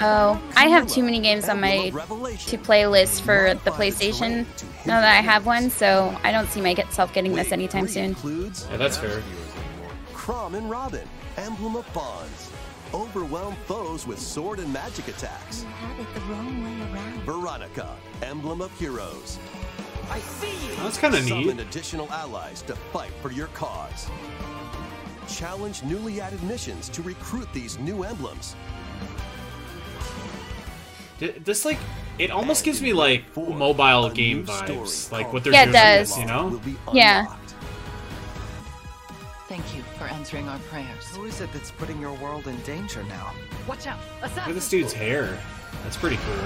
[0.00, 1.90] Oh, I have too many games on my
[2.46, 4.46] to play list for the PlayStation
[4.86, 8.06] now that I have one, so I don't see myself getting this anytime soon.
[8.06, 9.22] Includes Yeah, that's fair.
[10.12, 12.50] Chrom and Robin, emblem of bonds.
[12.92, 15.62] Overwhelm foes with sword and magic attacks.
[15.64, 17.20] You have it the wrong way around.
[17.22, 19.38] Veronica, emblem of heroes.
[20.10, 21.30] Oh, that's kind of neat.
[21.30, 24.08] Summon additional allies to fight for your cause.
[25.28, 28.54] Challenge newly added missions to recruit these new emblems.
[31.32, 31.78] D- This like
[32.18, 35.74] it almost gives me like mobile game vibes, like what they're Yeah, it doing.
[35.74, 35.98] does.
[36.00, 36.60] with this, You know?
[36.92, 37.26] Yeah.
[39.48, 41.04] Thank you for answering our prayers.
[41.14, 43.32] Who is it that's putting your world in danger now?
[43.68, 43.98] Watch out!
[44.22, 45.38] Look at this dude's hair.
[45.82, 46.44] That's pretty cool.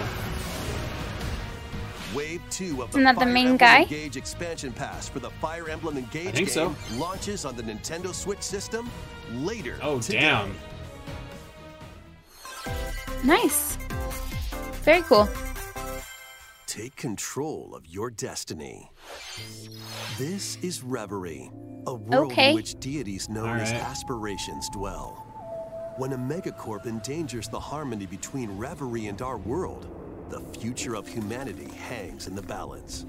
[2.15, 3.83] Wave 2 of Isn't that the main Emblem guy?
[3.83, 6.75] Engage expansion pass for the Fire Emblem Engage I think game so.
[6.97, 8.91] launches on the Nintendo Switch system
[9.35, 10.21] later Oh today.
[10.21, 10.55] damn.
[13.25, 13.78] Nice.
[14.89, 15.29] Very cool.
[16.67, 18.91] Take control of your destiny.
[20.17, 21.51] This is Reverie,
[21.87, 22.49] a world Okay.
[22.49, 25.27] in which deities known as aspirations dwell.
[25.99, 29.87] When a megacorp endangers the harmony between Reverie and our world,
[30.31, 33.05] the future of humanity hangs in the balance.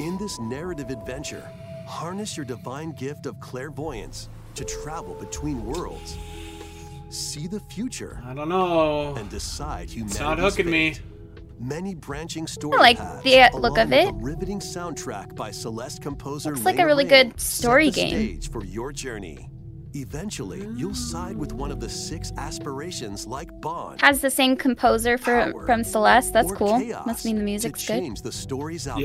[0.00, 1.46] In this narrative adventure,
[1.86, 6.16] harness your divine gift of clairvoyance to travel between worlds.
[7.08, 9.14] See the future I don't know.
[9.14, 10.96] and decide humanity's It's not hooking me.
[11.58, 14.08] Many branching story I like the, uh, look of it.
[14.08, 17.96] A riveting soundtrack by Celeste composer Looks like a really Raine good set story the
[17.96, 18.08] game.
[18.10, 19.48] Stage for your journey.
[19.94, 24.02] Eventually, you'll side with one of the six aspirations like Bond.
[24.02, 26.34] Has the same composer for power, from Celeste.
[26.34, 26.78] That's cool.
[27.06, 28.16] Must mean the to music's good.
[28.18, 29.02] the story's outcome.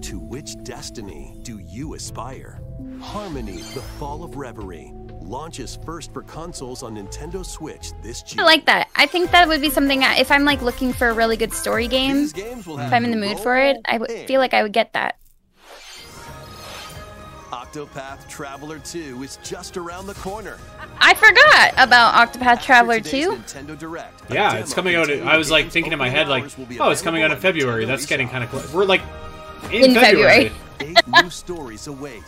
[0.00, 0.08] Yeah.
[0.08, 2.62] To which destiny do you aspire?
[3.02, 4.94] Harmony: The Fall of Reverie
[5.28, 8.40] launches first for consoles on Nintendo Switch this June.
[8.40, 8.88] I like that.
[8.96, 11.52] I think that would be something I, if I'm like looking for a really good
[11.52, 12.28] story game.
[12.28, 15.18] Games If I'm in the mood for it, I feel like I would get that.
[17.50, 20.58] Octopath Traveler 2 is just around the corner.
[21.00, 23.32] I forgot about Octopath Traveler 2.
[23.32, 25.06] Nintendo Direct, Yeah, it's coming out.
[25.06, 27.22] containing I was like thinking in my head, like, hours will be oh, it's coming
[27.22, 27.84] out in February.
[27.84, 28.72] Nintendo That's getting kind of close.
[28.72, 29.02] We're like
[29.70, 30.48] in, In February.
[30.48, 30.52] February.
[30.80, 32.22] Eight new stories await.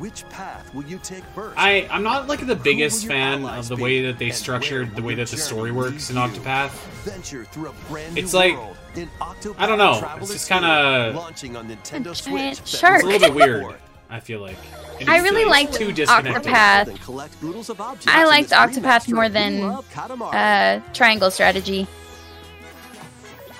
[0.00, 1.54] Which path will you take first?
[1.58, 5.14] I I'm not like the biggest fan of the way that they structured the way
[5.14, 6.16] that the story works in?
[6.16, 6.70] Octopath.
[7.04, 9.10] Venture through a brand It's new like- world in
[9.58, 10.00] I don't know.
[10.22, 12.66] It's just kinda- launching on Nintendo giant Switch.
[12.80, 12.94] shark.
[12.96, 13.76] It's a little bit weird.
[14.08, 14.56] I feel like.
[14.98, 16.50] It I really it's liked too disconnected.
[16.50, 16.86] Octopath.
[16.88, 21.86] And collect oodles of objects I liked this Octopath more than uh, Triangle Strategy.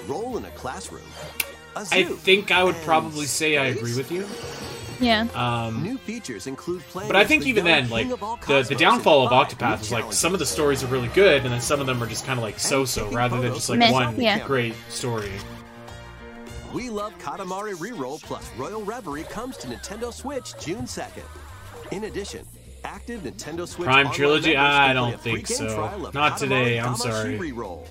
[0.08, 1.02] Roll in a classroom.
[1.76, 4.26] A I think I would probably say I agree with you.
[5.00, 5.26] Yeah.
[5.34, 8.36] Um, New features include playing but I think the even then, like king of all
[8.36, 11.42] the, the downfall of five Octopath is like some of the stories are really good,
[11.42, 13.78] and then some of them are just kind of like so-so, rather than just like
[13.78, 14.46] Meh, one yeah.
[14.46, 15.32] great story.
[16.72, 21.24] We Love Katamari Reroll plus Royal Reverie comes to Nintendo Switch June 2nd.
[21.90, 22.46] In addition,
[22.84, 24.56] active Nintendo Switch Prime Trilogy?
[24.56, 26.10] I don't play a free think so.
[26.14, 27.38] Not today, I'm Damacy sorry.
[27.38, 27.88] Reroll.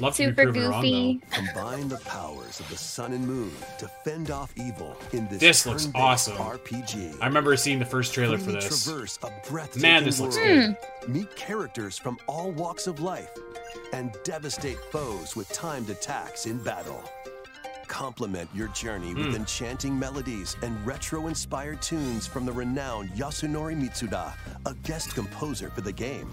[0.00, 0.92] I'd love to Super be proven goofy.
[0.92, 1.22] wrong
[1.54, 5.66] Combine the powers of the sun and moon to fend off evil in this This
[5.66, 6.36] looks awesome.
[6.38, 7.18] RPG.
[7.20, 8.84] I remember seeing the first trailer for Freely this.
[8.84, 10.48] traverse a breathtaking Man, this looks world.
[10.48, 10.76] good.
[11.06, 11.12] Hmm.
[11.12, 13.30] Meet characters from all walks of life
[13.92, 17.02] and devastate foes with timed attacks in battle.
[17.90, 19.34] Complement your journey with Hmm.
[19.34, 24.32] enchanting melodies and retro-inspired tunes from the renowned Yasunori Mitsuda,
[24.64, 26.30] a guest composer for the game.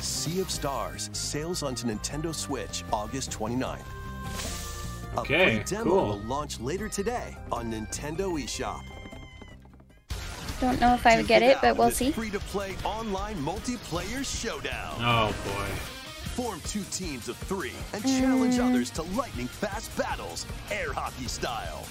[0.00, 3.84] Sea of Stars sails onto Nintendo Switch August 29th.
[5.16, 6.06] A Okay, free demo cool.
[6.08, 8.82] will launch later today on Nintendo eShop.
[10.62, 12.10] Don't know if I would get it, but we'll see.
[12.10, 14.96] Free to play online multiplayer showdown.
[15.00, 15.66] Oh boy.
[16.38, 18.70] Form two teams of three and challenge Mm.
[18.70, 21.84] others to lightning fast battles, air hockey style.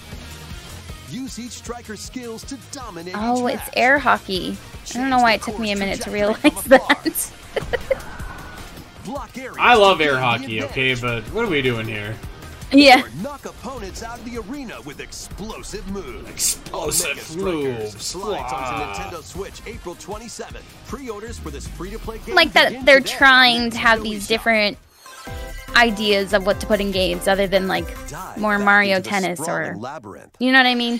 [1.09, 3.13] Use each striker's skills to dominate.
[3.17, 3.73] Oh, each it's match.
[3.75, 4.55] air hockey.
[4.95, 7.31] I don't know why it took me a minute to realize that.
[9.03, 12.15] Block I love air hockey, okay, but what are we doing here?
[12.71, 13.03] Yeah.
[13.03, 16.29] Or knock opponents out of the arena with explosive moves.
[16.29, 18.05] Explosive Omega Strikers moves.
[18.05, 20.61] Slides onto Nintendo Switch April 27th.
[20.87, 24.77] Pre-orders for this free-to-play game Like that they're today trying to have these different
[25.75, 27.85] ideas of what to put in games other than like
[28.37, 30.35] more Mario Tennis or labyrinth.
[30.39, 30.99] you know what I mean?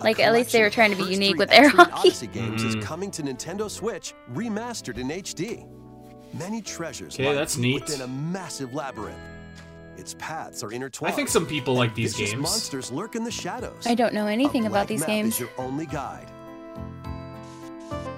[0.00, 1.92] Like at least they were trying to be unique with air hockey.
[1.92, 2.84] Odyssey games is mm-hmm.
[2.84, 5.66] coming to Nintendo Switch, remastered in HD.
[6.32, 7.82] Many treasures Okay, that's neat.
[7.82, 9.18] within a massive labyrinth.
[10.00, 11.12] Its paths are intertwined.
[11.12, 12.34] I think some people like these games.
[12.40, 13.86] monsters lurk in the shadows.
[13.86, 15.34] I don't know anything about these games.
[15.34, 16.26] Is your only guide.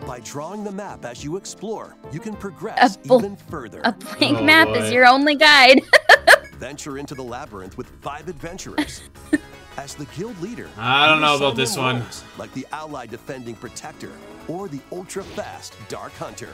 [0.07, 3.81] By drawing the map as you explore, you can progress even further.
[3.85, 4.75] A blank Oh, map boy.
[4.75, 5.81] is your only guide.
[6.55, 9.03] Venture into the labyrinth with five adventurers.
[9.77, 12.01] As the guild leader, I don't you know about this one.
[12.01, 14.13] roles, Like the ally defending protector
[14.47, 16.51] or the ultra fast dark hunter.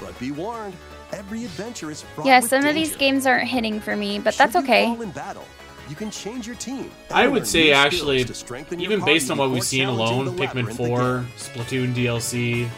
[0.00, 0.74] But be warned,
[1.12, 4.34] every adventure is fraught yeah, with some of these games aren't hitting for me, but
[4.34, 4.94] Should that's okay.
[5.14, 5.44] battle,
[5.88, 6.90] you can change your team.
[7.10, 10.72] I would say actually, to strengthen your even based on what we've seen alone, Pikmin
[10.76, 11.24] 4.
[11.36, 12.68] Splatoon DLC,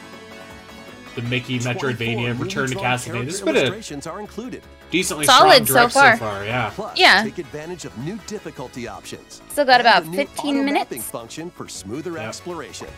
[1.14, 3.04] the Mickey 24 Metroidvania, Return to drawn Castlevania.
[3.04, 4.62] character This has been a illustrations are included.
[4.90, 6.44] decently Solid strong so direct far.
[6.44, 6.70] yeah.
[6.74, 7.22] Plus, Yeah.
[7.22, 9.42] take advantage of new difficulty options.
[9.50, 11.04] Still got about 15 minutes.
[11.04, 12.28] function for smoother Yep.
[12.28, 12.88] exploration.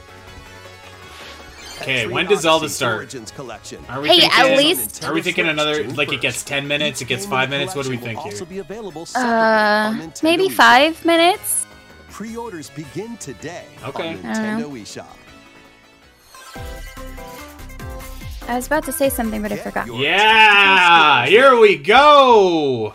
[1.82, 2.96] Okay, when does Zelda start?
[2.98, 3.84] Origins collection.
[3.88, 7.00] Are we Hey, thinking, at least- Are we thinking another like it gets ten minutes?
[7.02, 7.74] It gets five minutes.
[7.74, 8.44] What do we think here?
[8.44, 11.66] be available separately Uh, maybe five minutes.
[12.10, 14.10] Pre-orders begin today Okay.
[14.10, 14.70] on I don't.
[14.72, 15.06] Nintendo eShop.
[18.48, 19.86] I was about to say something, but I forgot.
[19.94, 22.92] Yeah, here we go.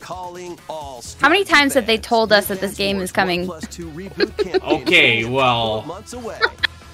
[0.00, 3.46] Calling all How many Strategy times have they told us that this game is coming?
[3.46, 6.02] 1 plus 2 reboot campaign Okay, well-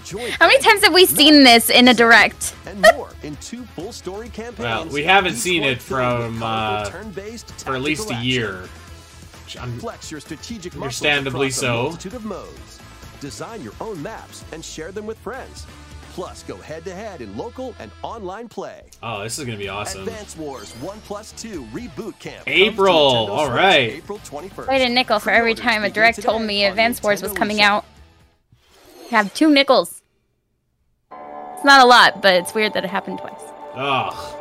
[0.04, 0.22] 12 months away.
[0.30, 2.54] Join How many times have we seen this in a direct?
[2.66, 4.58] and more in two full story campaigns.
[4.58, 6.84] Well, we haven't seen it from, colorful uh,
[7.58, 8.68] For at least a year.
[9.44, 9.60] action.
[9.60, 11.84] I'm- Flex your strategic Understandably so.
[11.84, 12.80] multitude of modes.
[13.20, 15.66] Design your own maps and share them with friends.
[16.12, 18.82] Plus, go head to head in local and online play.
[19.02, 20.02] Oh, this is gonna be awesome.
[20.02, 22.44] Advance Wars 1 plus 2 Reboot Camp.
[22.46, 23.90] April, all right.
[23.90, 23.98] Switch.
[24.04, 24.68] April 21st.
[24.68, 27.84] Wait a nickel for every time a direct told me Advance Wars was coming out.
[29.10, 30.02] Have two nickels.
[31.12, 33.40] It's not a lot, but it's weird that it happened twice.
[33.74, 34.40] Ugh.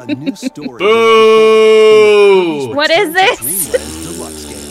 [0.00, 0.78] A new story.
[0.78, 2.74] Boo!
[2.74, 3.38] What is this?
[3.40, 4.56] Dreamland's deluxe game.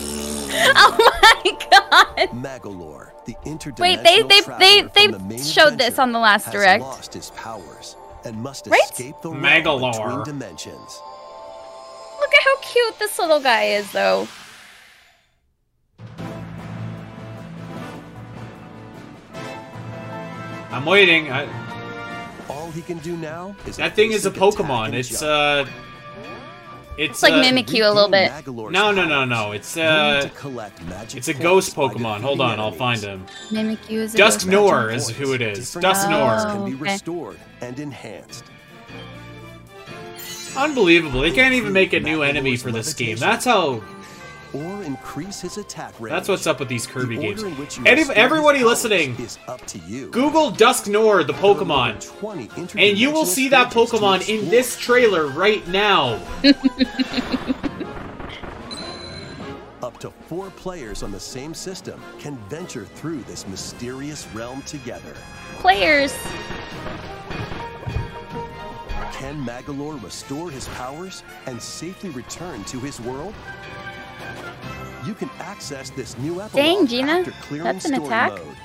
[0.78, 0.98] Oh
[1.44, 2.30] my god!
[2.32, 6.18] Magolor, the interdimensional Wait, they they traveler they from they the showed this on the
[6.20, 6.82] last direct.
[6.82, 8.80] lost his powers and must Right?
[8.90, 9.92] escape the realm Magolor.
[9.92, 11.02] between dimensions.
[12.20, 14.28] Look at how cute this little guy is, though.
[20.72, 21.32] I'm waiting.
[21.32, 21.48] I,
[22.50, 24.94] All he can do now is that thing is a Pokemon.
[24.94, 25.66] It's uh,
[26.98, 28.32] it's, It's like uh, Mimikyu a little bit.
[28.72, 29.52] No, no, no, no.
[29.52, 32.22] It's uh, to collect magic it's a ghost Pokemon.
[32.22, 33.26] Hold on, I'll find him.
[33.50, 35.10] Mimikyu is a Dusk ghost.
[35.12, 35.58] Is who it is.
[35.58, 35.74] points.
[35.74, 38.46] Dusk Different can be restored and enhanced.
[40.56, 41.20] Unbelievable.
[41.20, 43.18] They can't even make a new enemy for this game.
[43.18, 43.82] That's how.
[44.54, 46.12] Or increase his attack range.
[46.14, 47.44] That's what's up with these Kirby The games.
[47.44, 50.08] order in Any, everybody listening, is up to you.
[50.12, 56.22] Google Dusknoir, the Pokemon, and you will see that Pokemon in this trailer right now.
[59.84, 65.14] Up to four players on the same system can venture through this mysterious realm together.
[65.60, 66.12] Players.
[69.14, 73.34] Can Magolor restore his powers and safely return to his world?
[75.06, 77.26] You can access this new epilogue Dang, Gina.
[77.52, 78.32] That's an attack.
[78.32, 78.56] mode.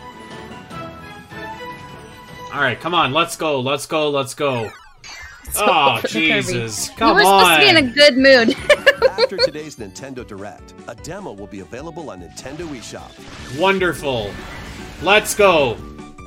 [2.52, 4.70] All right, come on, let's go, let's go, let's go.
[5.52, 6.10] So Oh Jesus!
[6.10, 6.52] Come Kirby.
[6.52, 6.88] Jesus!
[6.90, 8.56] You Come were supposed to be in a good mood.
[9.10, 13.58] After today's Nintendo Direct, a demo will be available on Nintendo eShop.
[13.58, 14.30] Wonderful.
[15.02, 15.76] Let's go.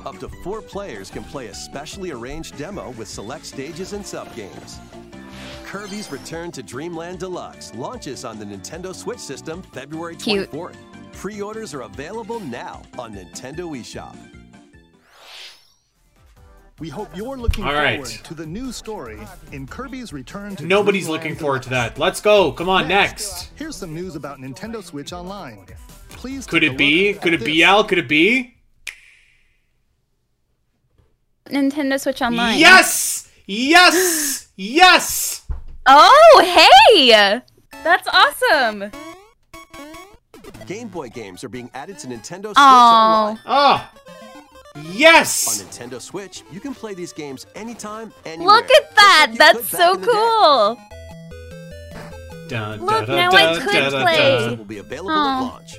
[0.04, 4.78] Up to four players can play a specially arranged demo with select stages and subgames.
[5.74, 10.48] Kirby's Return to Dreamland Deluxe launches on the Nintendo Switch system February Cute.
[10.52, 10.76] 24th.
[11.14, 14.16] Pre-orders are available now on Nintendo eShop.
[16.78, 19.18] We hope you're looking All forward to the new story
[19.50, 21.98] in Kirby's Return to Nobody's Dreamland looking forward to that.
[21.98, 22.52] Let's go.
[22.52, 23.50] Come on, next.
[23.56, 25.66] Here's some news about Nintendo Switch Online.
[26.10, 27.14] Please Could it be?
[27.14, 27.64] Could at it be.
[27.64, 27.82] Al?
[27.82, 28.54] Could it be?
[31.48, 32.60] Nintendo Switch Online.
[32.60, 33.28] Yes!
[33.46, 34.48] Yes!
[34.56, 35.23] Yes!
[35.86, 36.42] Oh,
[36.96, 37.40] hey!
[37.82, 38.90] That's awesome.
[40.66, 43.28] Game Boy games are being added to Nintendo Switch Aw.
[43.28, 43.38] Online.
[43.46, 43.92] Ah!
[44.76, 48.56] On Nintendo Switch, you can play these games anytime, anywhere.
[48.56, 49.26] Look at that.
[49.30, 50.12] Like That's so in the day.
[50.12, 50.68] cool.
[50.70, 54.52] Look, dun, now dun, I dun, could dun, dun, play.
[54.52, 55.36] It will be available Aw.
[55.36, 55.76] at launch.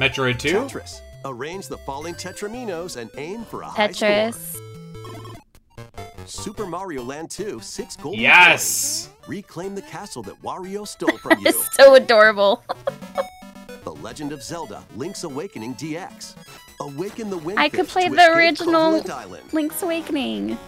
[0.00, 0.52] Metroid 2?
[0.52, 1.00] Tetris.
[1.24, 4.32] Arrange the falling Tetriminos and aim for a high score.
[6.26, 8.16] Super Mario Land 2, six gold.
[8.16, 9.08] Yes!
[9.08, 9.28] coins.
[9.28, 11.52] Reclaim the castle that Wario stole from you.
[11.72, 12.62] So adorable.
[13.84, 16.34] the Legend of Zelda: Link's Awakening DX.
[16.80, 17.58] Awaken the wind.
[17.58, 19.00] I could play the original
[19.52, 20.58] Link's Awakening.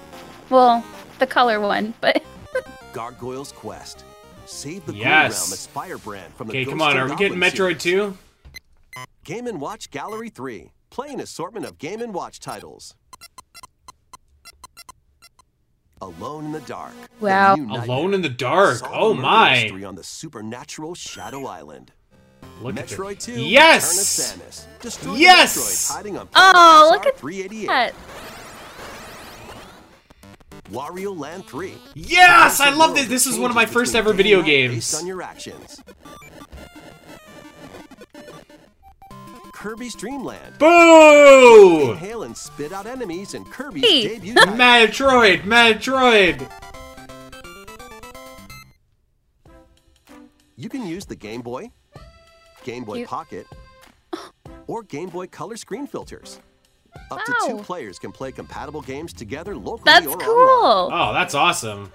[0.50, 0.84] Well,
[1.18, 2.22] the color one, but
[2.92, 4.04] Gargoyle's Quest.
[4.46, 5.38] Save the Yes.
[5.38, 6.96] cool realm as Firebrand from the Okay, come on.
[6.98, 7.82] Are we getting Metroid series.
[7.82, 8.18] 2?
[9.24, 10.70] Game and Watch Gallery 3.
[10.90, 12.94] Play an assortment of Game and Watch titles.
[16.00, 16.92] Alone in the Dark.
[17.20, 17.54] Wow.
[17.56, 17.74] new.
[17.74, 18.80] Alone in the Dark.
[18.92, 19.62] Oh my.
[19.62, 21.92] mystery on the supernatural Shadow Island.
[22.60, 23.36] Look at Metroid this.
[23.36, 23.40] 2.
[23.40, 24.36] Yes!
[24.82, 25.18] Samus.
[25.18, 25.88] Yes!
[25.90, 27.66] hiding on Oh, Planet look at 388.
[27.68, 27.94] that.
[30.70, 31.74] Wario Land 3.
[31.94, 32.60] Yes!
[32.60, 33.06] I love this.
[33.06, 34.74] This is one of my first ever video games.
[34.74, 35.80] Based on your actions.
[39.64, 40.58] Kirby's Dream Land.
[40.58, 41.92] Boo!
[41.92, 44.08] Inhale and spit out enemies in Kirby's Hey.
[44.08, 44.56] debut title.
[44.56, 45.40] Metroid!
[45.44, 46.50] Metroid!
[50.56, 51.70] You can use the Game Boy,
[52.64, 53.46] Game Boy You- Pocket,
[54.66, 56.40] or Game Boy Color screen filters.
[57.10, 60.26] Up to two players can play compatible games together locally That's or online.
[60.26, 60.90] cool.
[60.92, 61.90] Oh, that's awesome.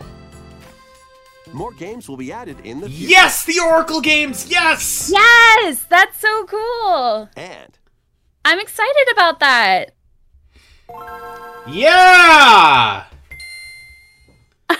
[1.53, 3.11] More games will be added in the future.
[3.11, 3.45] Yes!
[3.45, 4.49] The Oracle games!
[4.49, 5.09] Yes!
[5.11, 7.29] Yes, that's so cool.
[7.35, 7.77] And
[8.45, 9.95] I'm excited about that.
[11.67, 13.05] Yeah!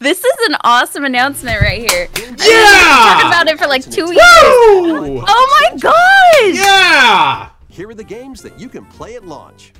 [0.00, 2.08] This is an awesome announcement right here.
[2.16, 2.26] Yeah!
[2.36, 4.18] Talk about it for like two years.
[4.18, 5.22] Woo!
[5.24, 6.56] Oh my gosh.
[6.56, 7.50] Yeah!
[7.78, 9.72] here are the games that you can play at launch.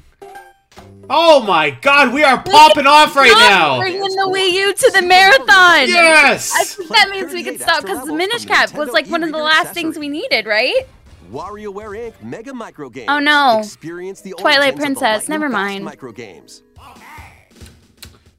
[1.11, 3.79] Oh my god, we are popping off right Stop now!
[3.79, 5.89] Bringing the Wii U to the marathon.
[5.89, 6.53] Yes!
[6.55, 9.33] I think that means we could stop because the Minish Cap was like one of
[9.33, 10.87] the last things we needed, right?
[11.33, 12.23] WarioWare Inc.
[12.23, 13.07] Mega Micro Games.
[13.09, 13.61] Oh, no.
[13.61, 15.85] Experience the Twilight origins the Princess, never mind.
[15.85, 16.63] Micro games.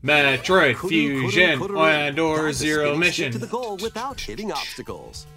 [0.04, 1.80] Metroid Fusion kuru, kuru.
[1.82, 3.32] and or Zero Mission.
[3.34, 5.28] To the goal without hitting obstacles.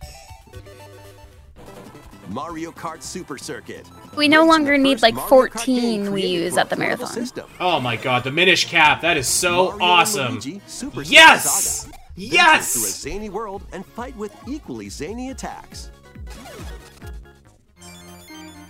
[2.33, 3.87] Mario Kart Super Circuit.
[4.17, 7.09] We no longer need like 14 Wii U's at the marathon.
[7.09, 7.49] system.
[7.61, 10.33] Oh my god, the Minish Cap, that is so Mario awesome.
[10.35, 11.85] Luigi Super Yes!
[11.85, 11.97] Saga.
[12.17, 12.73] Yes!
[12.75, 15.91] Through a zany world and fight with equally zany attacks.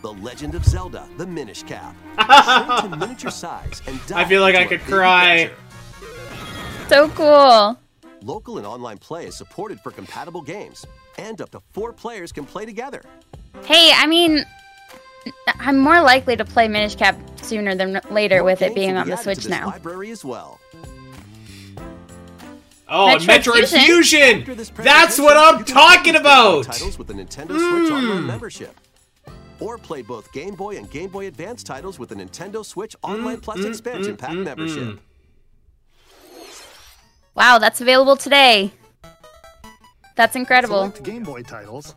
[0.02, 1.94] The Legend of Zelda: The Minish Cap.
[2.18, 5.34] Shrink to miniature size and I feel like I could cry.
[5.34, 5.56] adventure.
[6.88, 7.78] So cool.
[8.22, 10.84] Local and online play is supported for compatible games,
[11.18, 13.02] and up to four players can play together.
[13.64, 14.44] Hey, I mean,
[15.60, 19.06] I'm more likely to play Minish Cap sooner than later More with it being on
[19.06, 19.66] the added to Switch this now.
[19.68, 20.58] Library as well.
[22.88, 24.40] Oh, and Metroid Metroid Fusion.
[24.40, 24.84] After this Fusion!
[24.84, 26.64] That's presentation, what I'm you can talking play about!
[26.64, 27.92] Titles with the Nintendo Switch Mm.
[27.92, 28.78] Online membership.
[29.60, 33.40] Or play both Game Boy and Game Boy Advance titles with the Nintendo Switch Online
[33.40, 34.82] Plus mm, expansion mm, pack mm, membership.
[34.82, 34.98] mm.
[37.34, 38.72] Wow, that's available today.
[40.16, 40.90] That's incredible.
[40.90, 41.94] Select Game Boy titles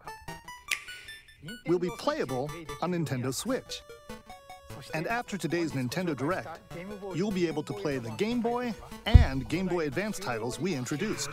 [1.67, 2.49] will be playable
[2.81, 3.81] on Nintendo Switch.
[4.93, 6.59] And after today's Nintendo Direct,
[7.13, 8.73] you'll be able to play the Game Boy
[9.05, 11.29] and Game Boy Advance titles we introduced.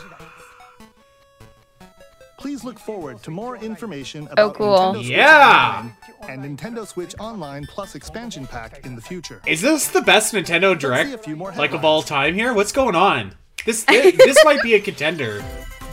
[2.39, 4.79] Please look forward to more information oh, about Oh, cool.
[4.79, 5.91] Nintendo Switch Yeah!
[6.23, 9.41] Online and Nintendo Switch Online Plus expansion pack in the future.
[9.47, 12.53] Is this the best Nintendo Direct like of all time here?
[12.53, 13.37] What's going on?
[13.65, 15.45] This this, this might be a contender.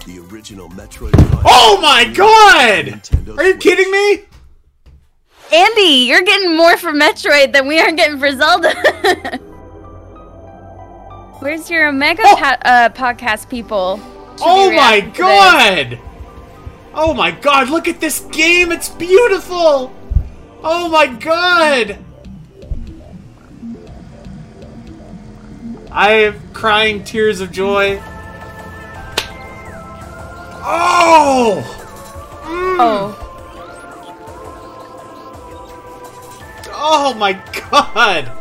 [0.06, 1.12] The original Metroid
[1.46, 2.86] Oh my god!
[2.86, 4.24] Nintendo Are you kidding me?
[5.54, 8.74] Andy, you're getting more for Metroid than we are getting for Zelda.
[11.40, 12.36] Where's your Omega Oh.
[12.38, 13.98] pa- uh, podcast people?
[13.98, 16.00] Should Oh my reacting to god!
[16.94, 18.72] Oh my god, look at this game!
[18.72, 19.94] It's beautiful!
[20.64, 21.98] Oh my god!
[25.92, 28.02] I am crying tears of joy.
[30.62, 31.76] Oh!
[32.82, 33.26] Oh,
[36.82, 37.34] Oh my
[37.70, 38.32] god!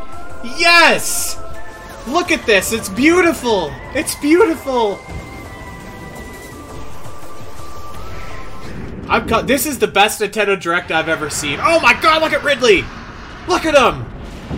[0.59, 1.39] Yes!
[2.07, 3.73] Look at this, it's beautiful!
[3.95, 4.99] It's beautiful!
[9.11, 11.59] I've got this is the best Nintendo Direct I've ever seen.
[11.63, 12.85] Oh my god, look at Ridley!
[13.49, 14.05] Look at him!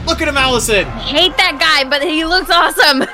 [0.06, 0.86] Look at him, Allison!
[0.86, 3.00] I hate that guy, but he looks awesome.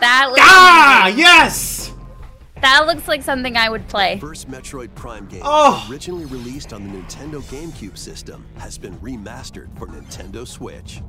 [0.00, 1.18] that looks Ah, amazing.
[1.20, 1.71] yes!
[2.62, 4.18] That looks like something I would play.
[4.20, 5.84] First Metroid Prime game, Oh.
[5.90, 11.02] originally released on the Nintendo GameCube system, has been remastered for Nintendo Switch.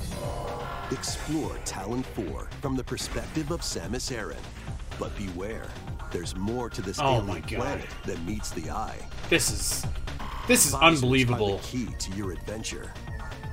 [0.91, 4.37] Explore Tallon 4 from the perspective of Samus Aran.
[4.99, 5.67] But beware,
[6.11, 7.49] there's more to this Oh alien my God.
[7.59, 8.97] planet than meets the eye.
[9.29, 9.85] This is
[10.47, 11.57] this is Visors unbelievable.
[11.57, 12.91] the key to your adventure.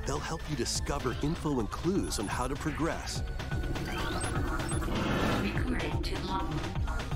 [0.07, 3.21] They'll help you discover info and clues on how to progress.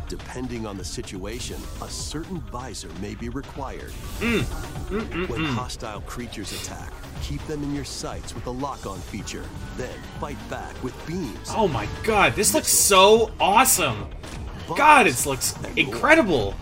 [0.07, 3.91] Depending on the situation, a certain visor may be required.
[4.19, 4.41] Mm.
[4.41, 5.53] Mm, mm, When mm.
[5.53, 6.93] hostile creatures attack,
[7.23, 9.43] keep them in your sights with a lock-on feature.
[9.77, 11.49] Then fight back with beams.
[11.55, 14.07] Oh my god, this looks so awesome!
[14.75, 16.53] God, it looks incredible!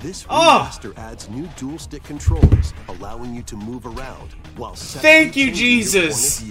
[0.00, 0.70] This Oh!
[0.96, 6.44] adds new dual stick controls, allowing you to move around while Thank you, Jesus.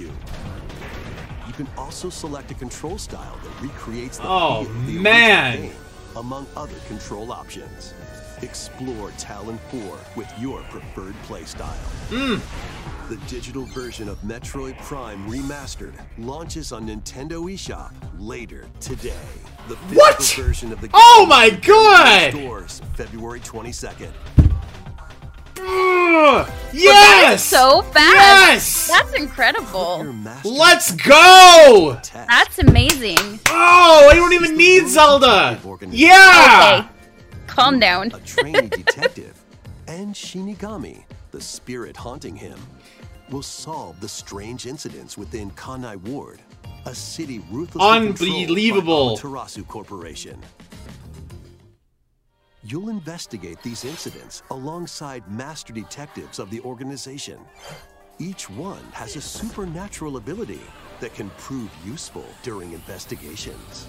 [1.55, 5.61] Can also select a control style that recreates the Oh, feel of the man.
[5.61, 5.71] game,
[6.17, 7.93] among other control options.
[8.41, 9.79] Explore Tallon 4
[10.17, 11.73] with your preferred playstyle.
[12.09, 12.41] Mm.
[13.07, 19.13] The digital version of Metroid Prime Remastered launches on Nintendo eShop later today.
[19.69, 20.21] The What?
[20.35, 22.31] version of the game Oh my God!
[22.33, 24.11] Stores February 22nd.
[25.57, 27.43] Ugh, That yes!
[27.43, 28.13] so fast.
[28.15, 28.87] Yes!
[28.89, 30.05] That's incredible.
[30.43, 31.99] Let's go!
[32.13, 33.39] That's amazing.
[33.47, 35.59] Oh, I don't even need Zelda!
[35.89, 36.79] Yeah!
[36.85, 36.89] Okay.
[37.47, 38.11] Calm down.
[38.13, 39.39] a trainee detective,
[39.87, 42.59] and Shinigami, the spirit haunting him,
[43.29, 46.41] will solve the strange incidents within Kanai Ward,
[46.85, 49.15] a city ruthlessly Unbelievable.
[49.15, 50.39] controlled by Amaterasu Corporation.
[52.67, 57.37] You'll investigate these incidents alongside master detectives of the organization.
[58.17, 60.61] Each one has a supernatural ability
[60.99, 63.87] that can prove useful during investigations.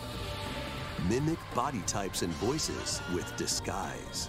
[1.08, 4.28] Mimic body types and voices with disguise.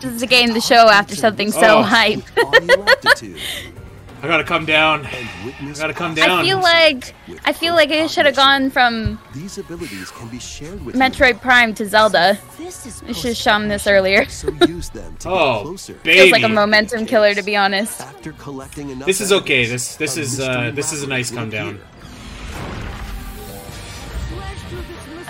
[0.00, 1.82] This is a game to show after something so Oh.
[1.82, 2.22] hype.
[4.18, 5.06] Audio aptitude I gotta come down.
[5.06, 6.30] I gotta come down.
[6.40, 7.14] I feel like
[7.44, 11.40] I feel like it should have gone from These abilities can be shared with Metroid
[11.40, 12.38] Prime to Zelda.
[12.58, 14.22] This I should have shown this earlier.
[14.22, 15.94] you, so use them to Oh, get closer.
[16.02, 16.18] baby.
[16.18, 18.00] Feels like a momentum killer, to be honest.
[18.00, 19.64] After collecting enough This is okay.
[19.66, 21.80] This- this is, uh, this is a nice come down.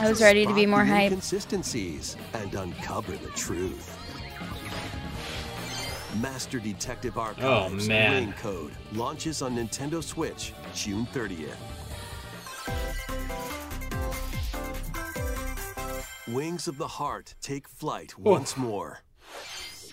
[0.01, 1.11] I was ready to be more the hype.
[1.11, 3.98] Inconsistencies and uncover the truth.
[6.17, 8.13] Master Detective Archives Oh, man.
[8.25, 11.55] Rain Code launches on Nintendo Switch June 30th.
[16.29, 18.31] Wings of the Heart take flight oh.
[18.31, 19.01] once more.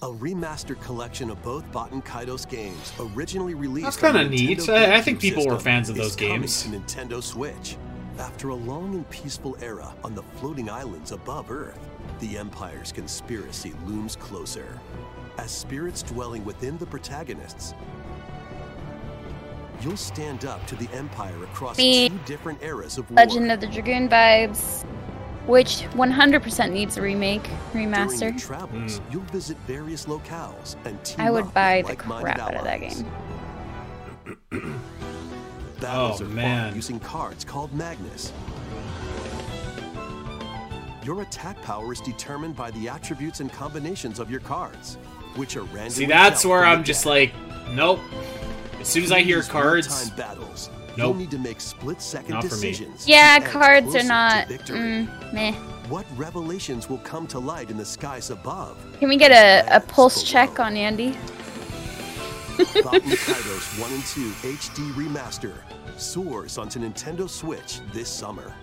[0.01, 3.85] A remastered collection of both Baten Kaitos games, originally released.
[3.85, 4.69] That's kinda on the neat.
[4.69, 6.63] I- I think people were fans of those games.
[6.63, 7.77] to Nintendo Switch.
[8.19, 11.79] After a long and peaceful era on the floating islands above Earth,
[12.19, 14.79] the Empire's conspiracy looms closer.
[15.37, 17.73] As spirits dwelling within the protagonists,
[19.81, 22.09] you'll stand up to the Empire across Me.
[22.09, 23.17] two different eras of war.
[23.17, 24.83] Legend of the Dragoon vibes,
[25.45, 28.39] which 100% needs a remake, During your remaster.
[28.39, 29.11] travels, Hmm.
[29.11, 32.55] you'll visit various locales and team I would up buy with the like-minded crap out
[32.55, 33.05] of that game.
[35.81, 36.69] Battles Oh, are man.
[36.69, 38.31] fought using cards called Magnus.
[41.03, 44.97] Your attack power is determined by the attributes and combinations of your cards,
[45.35, 47.09] which are randomly See, that's where I'm just deck.
[47.09, 47.33] like,
[47.73, 47.99] nope.
[48.79, 50.97] As soon as I hear cards, battles, Nope.
[50.97, 52.71] you'll need to make split-second Not for me.
[52.71, 53.07] decisions.
[53.07, 54.47] Yeah, cards are not.
[54.47, 54.77] victory.
[54.77, 55.51] Mm, meh.
[55.89, 58.77] What revelations will come to light in the skies above?
[58.99, 61.11] Can we get a, a pulse check on Andy?
[62.57, 65.55] Baten Kaitos 1 and 2 HD Remaster
[65.97, 68.53] soars onto Nintendo Switch this summer.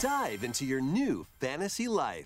[0.00, 2.24] Dive into your new fantasy life.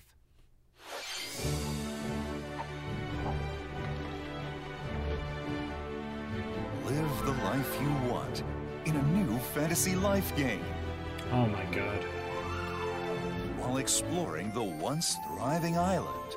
[6.86, 8.44] Live the life you want
[8.84, 10.64] in a new fantasy life game
[11.32, 11.98] oh my god.
[13.58, 16.36] while exploring the once thriving island.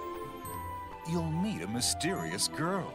[1.07, 2.91] You'll meet a mysterious girl,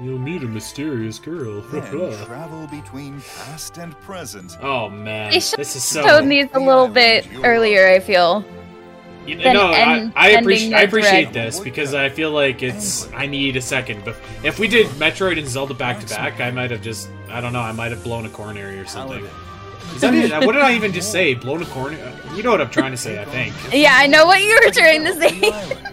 [0.00, 1.60] You'll meet a mysterious girl.
[1.72, 4.56] then travel between past and present.
[4.62, 6.08] oh man, They should this is have so.
[6.18, 8.44] told these a little bit earlier, I feel.
[9.26, 12.62] You than no, end- I, I, ending appreciate, I appreciate this because I feel like
[12.62, 13.12] it's.
[13.12, 14.02] I need a second.
[14.04, 17.10] But if we did Metroid and Zelda back to back, I might have just.
[17.28, 17.60] I don't know.
[17.60, 19.22] I might have blown a coronary or something.
[19.94, 20.30] Is that it?
[20.46, 21.34] What did I even just say?
[21.34, 22.10] Blown a coronary?
[22.34, 23.20] You know what I'm trying to say.
[23.20, 23.54] I think.
[23.70, 25.92] Yeah, I know what you were trying to say.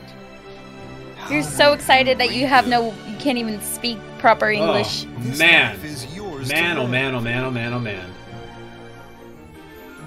[1.25, 1.33] Island.
[1.33, 5.05] You're so excited that you have no, you can't even speak proper English.
[5.05, 8.09] Oh man, life is yours man, oh man, oh man, oh man, oh man.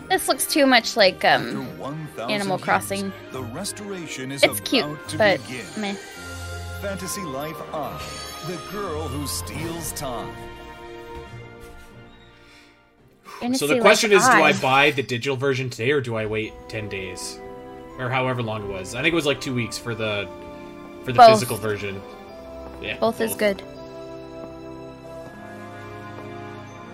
[0.08, 1.66] This looks too much like um.
[1.78, 3.12] 1,000 Animal years, Crossing.
[3.30, 5.66] The restoration is It's about cute, to but begin.
[5.78, 5.94] meh.
[6.80, 8.00] Fantasy Life I,
[8.46, 10.32] the girl who steals time.
[13.40, 14.52] Fantasy So the Life question is, do I I.
[14.60, 17.38] buy the digital version today or do I wait ten days,
[17.98, 18.94] or however long it was?
[18.94, 20.26] I think it was like two weeks for the
[21.08, 21.30] for the Both.
[21.30, 22.02] physical version.
[22.82, 23.62] Yeah, Both is good.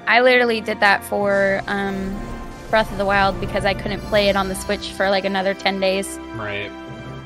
[0.06, 2.14] I literally did that for um,
[2.70, 5.54] Breath of the Wild because I couldn't play it on the Switch for like another
[5.54, 6.18] 10 days.
[6.36, 6.70] Right.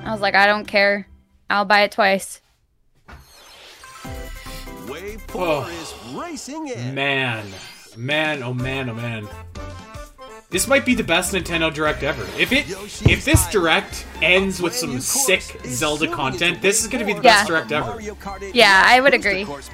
[0.05, 1.07] I was like, I don't care.
[1.51, 2.41] I'll buy it twice.
[4.89, 5.67] Wave 4 Oh.
[5.69, 6.95] is racing in.
[6.95, 7.47] Man,
[7.97, 9.29] man, oh man, oh man.
[10.51, 12.23] This might be the best Nintendo Direct ever.
[12.41, 12.65] If it,
[13.11, 17.35] if this Direct ends with some sick Zelda content, this is gonna be the Yeah.
[17.41, 17.89] best Direct ever.
[17.91, 19.45] Mario Kart 8 Yeah, I would agree.
[19.45, 19.69] Course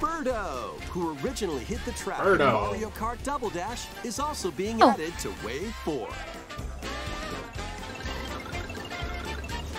[0.00, 2.52] Birdo, who originally hit the track in Birdo.
[2.68, 4.90] Mario Kart Double Dash, is also being Oh.
[4.90, 6.08] added to Wave 4.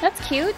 [0.02, 0.56] That's cute.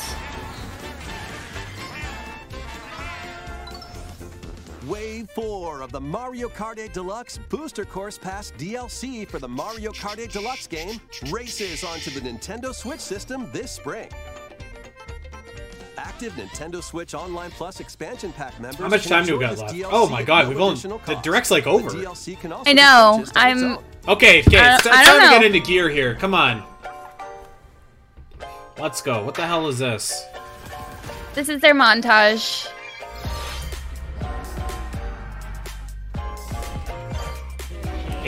[4.90, 9.92] Wave 4 of the Mario Kart 8 Deluxe Booster Course Pass DLC for the Mario
[9.92, 14.10] Kart 8 Deluxe game races onto the Nintendo Switch system this spring.
[15.98, 18.80] Active Nintendo Switch Online Plus expansion pack members.
[18.80, 19.76] How much time do we enjoy got left?
[19.76, 21.24] DLC Oh my god, we've only additional the cost.
[21.24, 21.90] Direct's like The over.
[21.92, 23.16] DLC can also I be know.
[23.20, 23.62] purchased on its
[24.08, 24.14] I'm.
[24.16, 26.16] Okay, okay, I- it's, it's I time don't to get into gear here.
[26.16, 26.64] Come on.
[28.80, 29.24] Let's go.
[29.24, 30.26] What the hell is this?
[31.36, 32.68] This is their montage.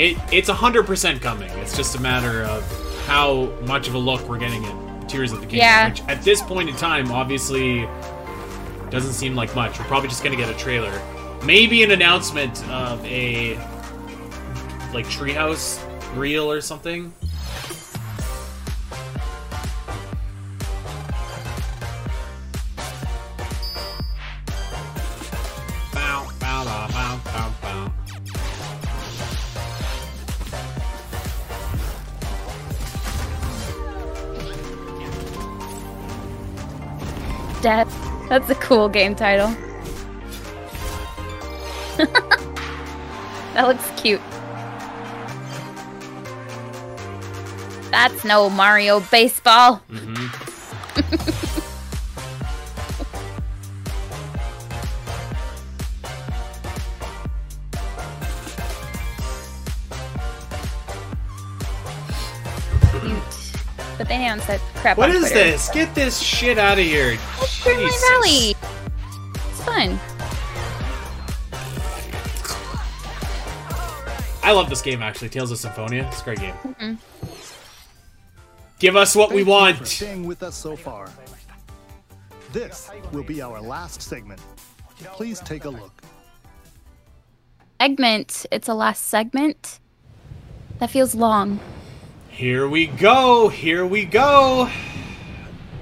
[0.02, 1.52] It it's hundred percent coming.
[1.60, 2.64] It's just a matter of
[3.06, 5.60] how much of a look we're getting at Tears of the Kingdom.
[5.60, 5.90] Yeah.
[5.90, 7.88] Which at this point in time, obviously,
[8.90, 9.78] doesn't seem like much.
[9.78, 10.92] We're probably just gonna get a trailer,
[11.44, 13.58] maybe an announcement of a
[14.92, 15.80] like treehouse
[16.18, 17.14] reel or something.
[37.62, 38.28] Death.
[38.30, 39.48] That's a cool game title.
[43.54, 44.22] that looks cute.
[47.92, 49.82] That's no Mario baseball.
[49.90, 50.02] Cute.
[50.02, 51.28] Mm-hmm.
[64.22, 65.36] But they announced that crap What on is Twitter.
[65.52, 65.70] this?
[65.70, 67.14] Get this shit out of here.
[67.16, 68.10] Dreamlight Jesus.
[68.10, 68.56] Valley.
[69.50, 70.00] It's fun.
[74.44, 75.30] I love this game actually.
[75.30, 76.08] Tales of Symphonia.
[76.12, 76.54] It's a great game.
[76.64, 76.98] Mhm.
[78.78, 79.78] Give us what we Thank you want.
[79.80, 81.10] for staying with us so far.
[82.52, 84.40] This will be our last segment.
[85.14, 85.94] Please take a look.
[87.80, 88.46] Segment.
[88.52, 89.80] It's a last segment.
[90.78, 91.60] That feels long.
[92.32, 93.50] Here we go.
[93.50, 94.70] Here we go.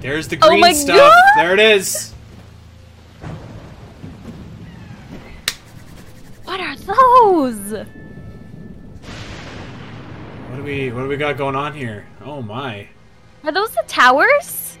[0.00, 0.96] There's the Oh green my stuff.
[0.96, 1.12] God!
[1.36, 2.12] There it is.
[6.44, 7.86] What are those?
[10.48, 12.06] What do we what do we got going on here?
[12.24, 12.88] Oh my.
[13.44, 14.76] Are those the towers?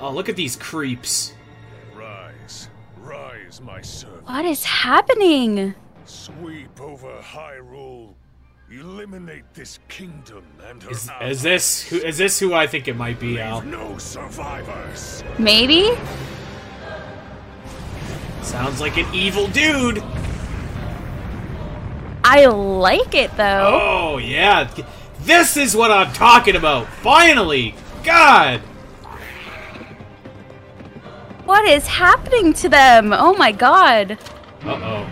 [0.00, 1.32] Oh, look at these creeps.
[1.94, 4.26] Rise, rise, my servant.
[4.26, 5.74] What is happening?
[6.06, 8.14] Sweep over Hyrule.
[8.70, 12.96] Eliminate this kingdom and her Is, is this who is this who I think it
[12.96, 13.62] might be, Al?
[13.62, 15.24] No survivors.
[15.38, 15.96] Maybe?
[18.42, 20.02] Sounds like an evil dude.
[22.24, 23.80] I like it though.
[23.82, 24.70] Oh yeah.
[25.20, 26.86] This is what I'm talking about.
[26.86, 27.74] Finally.
[28.04, 28.60] God.
[31.44, 33.12] What is happening to them?
[33.12, 34.18] Oh my god.
[34.64, 35.08] Uh-oh.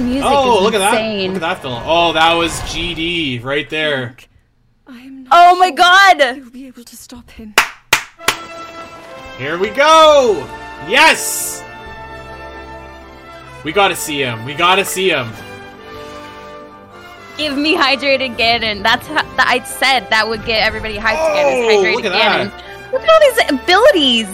[0.00, 1.02] Music Oh, is look at that.
[1.26, 1.82] Look at that fella.
[1.86, 4.16] Oh, that was GD right there.
[5.32, 6.36] Oh my god!
[6.36, 7.54] You'll be able to stop him.
[9.38, 10.44] Here we go!
[10.88, 11.62] Yes!
[13.64, 14.44] We gotta see him.
[14.44, 15.30] We gotta see him.
[17.38, 18.82] Give me hydrated Ganon.
[18.82, 21.46] That's how that I said that would get everybody hyped Oh, again.
[21.46, 22.50] Is oh, hydrated look at Ganon.
[22.50, 22.92] that.
[22.92, 24.28] Look at all these abilities.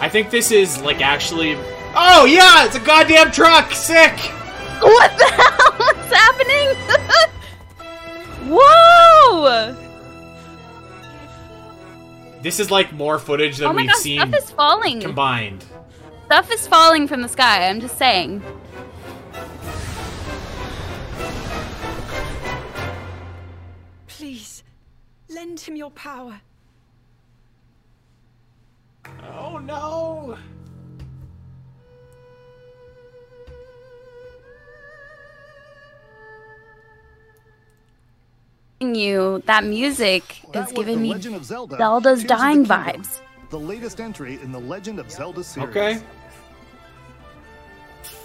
[0.00, 1.56] I think this is like actually.
[1.94, 3.72] Oh yeah, it's a goddamn truck.
[3.72, 4.18] Sick.
[4.80, 5.72] What the hell?
[5.76, 6.68] What's happening?
[8.52, 9.76] Whoa!
[12.42, 15.00] This is like more footage than oh my we've god, seen stuff is falling.
[15.00, 15.64] combined.
[16.26, 17.68] Stuff is falling from the sky.
[17.68, 18.42] I'm just saying.
[24.06, 24.62] Please,
[25.28, 26.40] lend him your power.
[29.22, 30.36] Oh,
[38.80, 43.20] you, that music That is giving me Zelda, Zelda's Tears of the dying Kingdom, vibes.
[43.50, 45.68] The latest entry in the Legend of Zelda series.
[45.68, 46.00] Okay.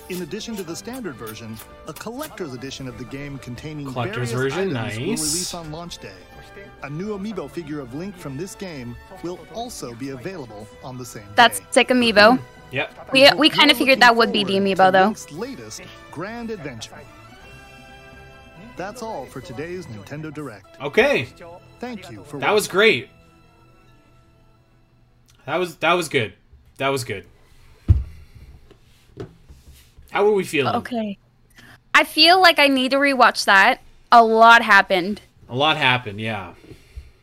[0.08, 4.54] In addition to the standard version, a collector's edition of the game containing Collector's various
[4.54, 6.14] version, items will release on launch day.
[6.84, 11.04] A new amiibo figure of Link from this game will also be available on the
[11.06, 11.66] same That's day.
[11.72, 12.40] sick amiibo.
[12.72, 13.12] Yep.
[13.12, 15.06] We we kind of figured that would be the amiibo though.
[15.06, 15.82] Link's latest
[16.12, 16.96] grand adventure.
[18.78, 20.80] That's all for today's Nintendo Direct.
[20.82, 21.28] Okay.
[21.80, 23.10] Thank you for That was great.
[25.46, 26.34] That was that was good.
[26.78, 27.26] That was good.
[30.12, 30.76] How were we feeling?
[30.76, 31.18] Okay.
[31.94, 33.82] I feel like I need to rewatch that.
[34.12, 35.22] A lot happened.
[35.50, 36.54] A lot happened, yeah.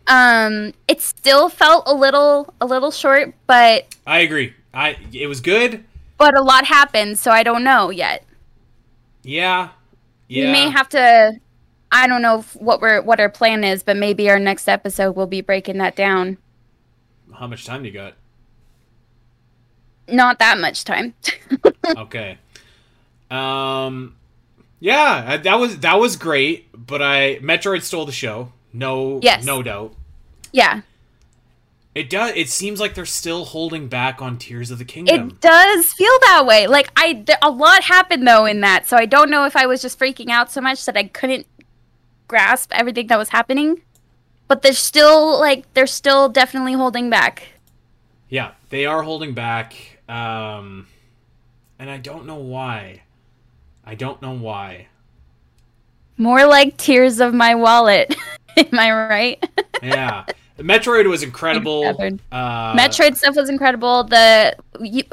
[0.06, 4.54] Um, it still felt a little a little short, but I agree.
[4.72, 5.84] I it was good.
[6.18, 8.24] but a lot happened, so I don't know yet.
[9.22, 9.70] Yeah.
[10.32, 10.46] Yeah.
[10.46, 11.38] We may have to.
[11.94, 15.26] I don't know what we're what our plan is, but maybe our next episode will
[15.26, 16.38] be breaking that down.
[17.38, 18.14] How much time do you got?
[20.08, 21.14] Not that much time.
[21.96, 22.38] okay.
[23.30, 24.16] Um
[24.80, 28.52] yeah, that was that was great, but I Metroid stole the show.
[28.72, 29.44] No Yes.
[29.44, 29.94] no doubt.
[30.50, 30.80] yeah,
[31.94, 35.28] It does it seems like they're still holding back on Tears of the Kingdom.
[35.28, 36.66] it does feel that way.
[36.66, 39.66] Like I, th- a lot happened though in that, so I don't know if I
[39.66, 41.46] was just freaking out so much that I couldn't
[42.28, 43.82] grasp everything that was happening.
[44.48, 47.48] But they're still like they're still definitely holding back.
[48.28, 49.74] Yeah, they are holding back.
[50.08, 50.86] Um,
[51.78, 53.02] and I don't know why.
[53.84, 54.88] I don't know why.
[56.16, 58.14] More like tears of my wallet.
[58.56, 59.50] Am I right?
[59.82, 60.26] Yeah,
[60.62, 61.84] Metroid was incredible.
[62.30, 64.04] Uh, Metroid stuff was incredible.
[64.04, 65.04] The you,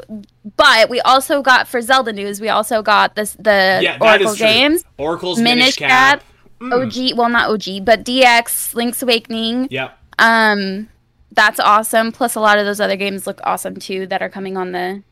[0.56, 2.40] but we also got for Zelda news.
[2.40, 4.84] We also got this the Yeah, Oracle games.
[4.98, 6.22] Oracle's Minish Minish Cap.
[6.60, 7.16] Cap, OG.
[7.16, 9.68] Well, not OG, but DX, Link's Awakening.
[9.70, 9.98] Yep.
[10.18, 10.88] Um,
[11.32, 12.12] that's awesome.
[12.12, 15.02] Plus, a lot of those other games look awesome too that are coming on the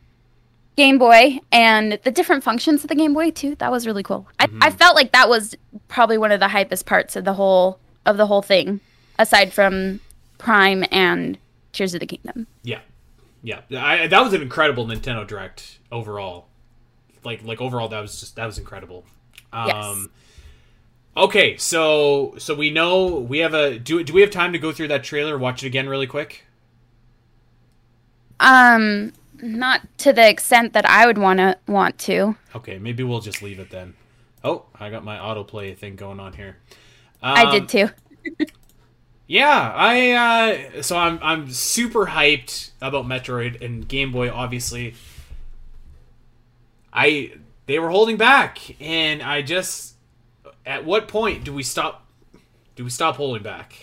[0.77, 3.55] Game Boy and the different functions of the Game Boy too.
[3.57, 4.29] That was really cool.
[4.39, 4.63] Mm-hmm.
[4.63, 5.57] I, I felt like that was
[5.89, 8.81] probably one of the hypest parts of the whole of the whole thing,
[9.19, 10.01] aside from
[10.39, 11.39] Prime and
[11.73, 12.47] Tears of the Kingdom.
[12.63, 12.81] Yeah,
[13.43, 13.61] yeah.
[13.77, 16.47] I, that was an incredible Nintendo Direct overall.
[17.25, 19.05] Like, like overall, that was just that was incredible.
[19.53, 20.09] Um, Yes.
[21.17, 24.05] Okay, so so we know we have a do.
[24.05, 25.37] Do we have time to go through that trailer?
[25.37, 26.45] Watch it again really quick.
[28.41, 32.37] Um, not to the extent that I would want to want to.
[32.55, 33.95] Okay, maybe we'll just leave it then.
[34.45, 36.59] Oh, I got my autoplay thing going on here.
[37.33, 37.89] I Um, did too.
[39.31, 40.11] Yeah, I
[40.79, 44.95] uh so I'm I'm super hyped about Metroid and Game Boy obviously.
[46.93, 47.33] I
[47.67, 49.95] they were holding back and I just
[50.65, 52.07] at what point do we stop
[52.75, 53.75] do we stop holding back?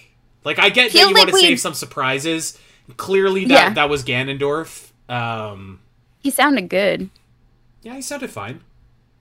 [0.43, 2.57] Like I get that you like want to save some surprises.
[2.97, 3.73] Clearly that Yeah.
[3.75, 4.89] that was Ganondorf.
[5.07, 5.79] Um
[6.23, 7.11] He sounded good.
[7.83, 8.61] yeah, he sounded fine.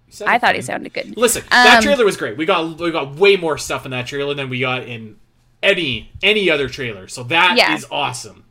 [0.07, 1.19] He sounded I thought he sounded good.
[1.19, 2.39] Listen, that Um, trailer was great.
[2.39, 5.17] We got we got way more stuff in that trailer than we got in
[5.65, 7.09] any any other trailer.
[7.09, 7.81] So that is Yeah.
[7.91, 8.45] awesome,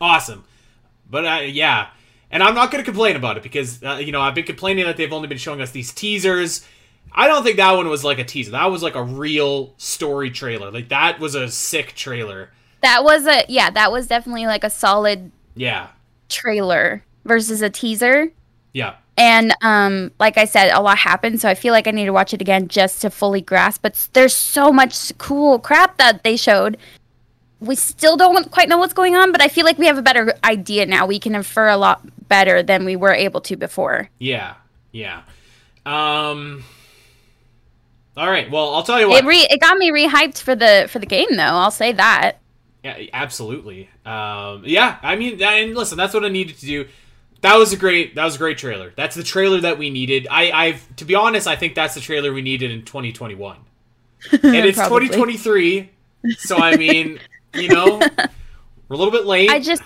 [0.00, 0.44] awesome.
[1.10, 1.88] But uh, yeah,
[2.30, 4.84] and I'm not going to complain about it because uh, you know I've been complaining
[4.86, 6.66] that they've only been showing us these teasers.
[7.12, 8.50] I don't think that one was like a teaser.
[8.52, 10.70] That was like a real story trailer.
[10.70, 12.50] Like that was a sick trailer.
[12.82, 13.70] That was a yeah.
[13.70, 15.88] That was definitely like a solid Yeah,
[16.28, 18.32] trailer versus a teaser.
[18.74, 22.04] Yeah, And um, like I said, a lot happened, so I feel like I need
[22.04, 23.80] to watch it again just to fully grasp.
[23.82, 26.76] But there's so much cool crap that they showed.
[27.60, 30.02] We still don't quite know what's going on, but I feel like we have a
[30.02, 31.06] better idea now.
[31.06, 34.10] We can infer a lot better than we were able to before.
[34.18, 34.54] yeah,
[34.92, 35.22] yeah.
[35.86, 36.64] Um.
[38.16, 38.50] All right.
[38.50, 39.24] Well, I'll tell you what.
[39.24, 41.42] It re it got me rehyped for the for the game though.
[41.42, 42.38] I'll say that.
[42.82, 43.88] Yeah, absolutely.
[44.04, 46.86] Um, yeah, I mean, and listen, that's what I needed to do.
[47.44, 48.14] That was a great.
[48.14, 48.94] That was a great trailer.
[48.96, 50.26] That's the trailer that we needed.
[50.30, 53.58] I, I've to be honest, I think that's the trailer we needed in 2021,
[54.32, 55.90] and it's 2023.
[56.38, 57.20] So I mean,
[57.52, 57.98] you know,
[58.88, 59.50] we're a little bit late.
[59.50, 59.82] I just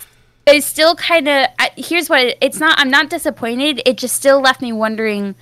[0.46, 2.78] it still kind of here's what it, it's not.
[2.78, 3.82] I'm not disappointed.
[3.84, 5.34] It just still left me wondering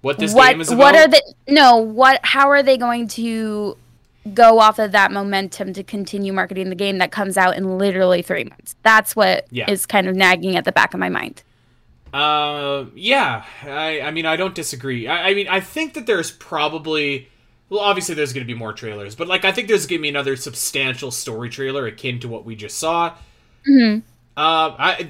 [0.00, 0.78] what this what game is about.
[0.78, 3.76] what are the no what how are they going to
[4.34, 8.22] go off of that momentum to continue marketing the game that comes out in literally
[8.22, 9.76] three months that's what is Yeah.
[9.88, 11.42] kind of nagging at the back of my mind
[12.14, 13.44] Uh, yeah.
[13.62, 15.06] I, I mean, I don't disagree.
[15.06, 17.28] I, I mean, I think that there's probably,
[17.68, 20.02] well, obviously there's going to be more trailers, but like I think there's going to
[20.02, 23.14] be another substantial story trailer akin to what we just saw.
[23.68, 24.02] Mhm.
[24.36, 25.08] Uh, I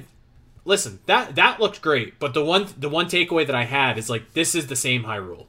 [0.65, 4.09] listen that that looked great, but the one the one takeaway that I had is
[4.09, 5.45] like this is the same Hyrule.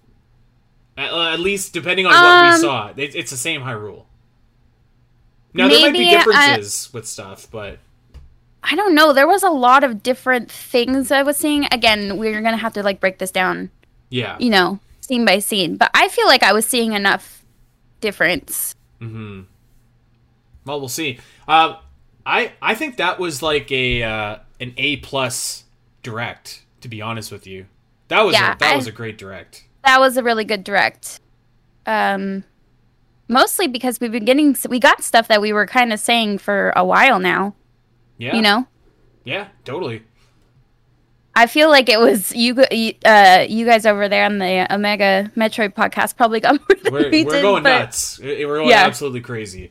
[0.99, 4.05] At, uh, at least depending on what Um, we saw, it, it's the same Hyrule.
[5.55, 7.79] Now there might be uh, differences with stuff, but
[8.65, 9.13] I don't know.
[9.13, 11.67] There was a lot of different things I was seeing.
[11.73, 13.71] Again, we're gonna have to like break this down,
[14.11, 14.37] yeah.
[14.41, 15.77] you know, scene by scene.
[15.77, 17.45] But I feel like I was seeing enough
[18.01, 18.75] difference.
[19.01, 19.43] Mm-hmm.
[20.65, 21.19] Well, we'll see.
[21.47, 21.77] Uh,
[22.27, 25.65] I I think that was like a uh, an A plus
[26.03, 26.63] direct.
[26.83, 27.67] To be honest with you,
[28.09, 29.65] that was Yeah, a, that I- was a great direct.
[29.89, 31.19] That was a really good direct.
[31.87, 32.45] Um,
[33.27, 36.75] mostly because we've been getting we got stuff that we were kind of saying for
[36.77, 37.55] a while now.
[38.19, 38.37] Yeah.
[38.37, 38.67] You know,
[39.25, 40.03] Yeah, totally.
[41.35, 42.65] I feel like it was you.
[42.71, 46.93] you- Uh, you guys over there on the Omega Metroid podcast probably got more than
[46.93, 48.19] We're, we we're did, going nuts.
[48.19, 48.85] We're going Yeah.
[48.85, 49.71] absolutely crazy.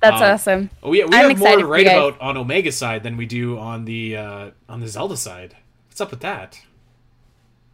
[0.00, 0.70] That's Um, awesome.
[0.82, 3.86] We, we I'm have more to write about on Omega side than we do on
[3.86, 5.56] the uh, on the Zelda side.
[5.88, 6.60] What's up with that?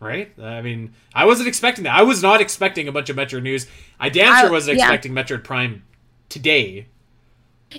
[0.01, 0.33] Right?
[0.41, 1.95] I mean, I wasn't expecting that.
[1.95, 3.67] I was not expecting a bunch of Metroid news.
[3.99, 4.85] I damn I- sure wasn't yeah.
[4.85, 5.83] expecting Metroid Prime
[6.31, 6.87] today.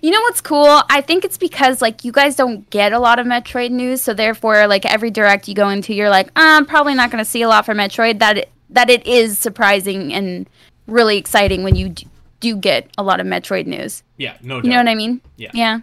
[0.01, 0.83] You know what's cool?
[0.89, 4.13] I think it's because like you guys don't get a lot of Metroid news, so
[4.13, 7.29] therefore like every direct you go into, you're like, "Uh, I'm probably not going to
[7.29, 8.19] see a lot for Metroid.
[8.19, 10.49] That it, that it is surprising and
[10.87, 12.07] really exciting when you d-
[12.39, 14.03] do get a lot of Metroid news.
[14.15, 14.63] Yeah, no doubt.
[14.65, 15.21] You know what I mean?
[15.35, 15.51] Yeah.
[15.53, 15.79] Yeah.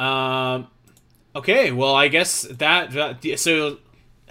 [0.00, 0.66] Um.
[1.36, 1.70] Okay.
[1.70, 3.78] Well, I guess that, that so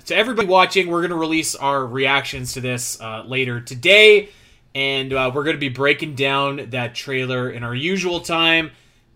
[0.05, 4.29] to everybody watching, we're gonna release our reactions to this uh, later today,
[4.73, 8.71] and uh, we're gonna be breaking down that trailer in our usual time,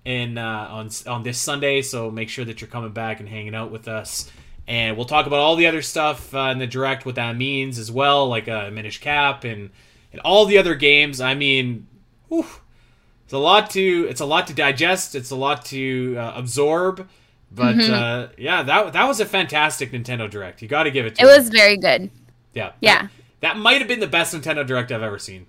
[0.05, 1.81] and uh, on on this Sunday.
[1.81, 4.31] So make sure that you're coming back and hanging out with us.
[4.67, 7.79] And we'll talk about all the other stuff uh, in the direct, what that means
[7.79, 9.71] as well, like uh, Minish Cap and
[10.11, 11.19] and all the other games.
[11.21, 11.87] I mean,
[12.29, 12.45] whew,
[13.25, 15.15] it's a lot to it's a lot to digest.
[15.15, 17.07] It's a lot to uh, absorb.
[17.51, 17.89] But Mhm.
[17.89, 20.61] uh, yeah, that that was a fantastic Nintendo Direct.
[20.61, 21.35] You got to give it to It them.
[21.37, 22.11] was very good.
[22.53, 23.01] yeah Yeah.
[23.03, 23.09] That,
[23.41, 25.47] that might have been the best Nintendo Direct I've ever seen.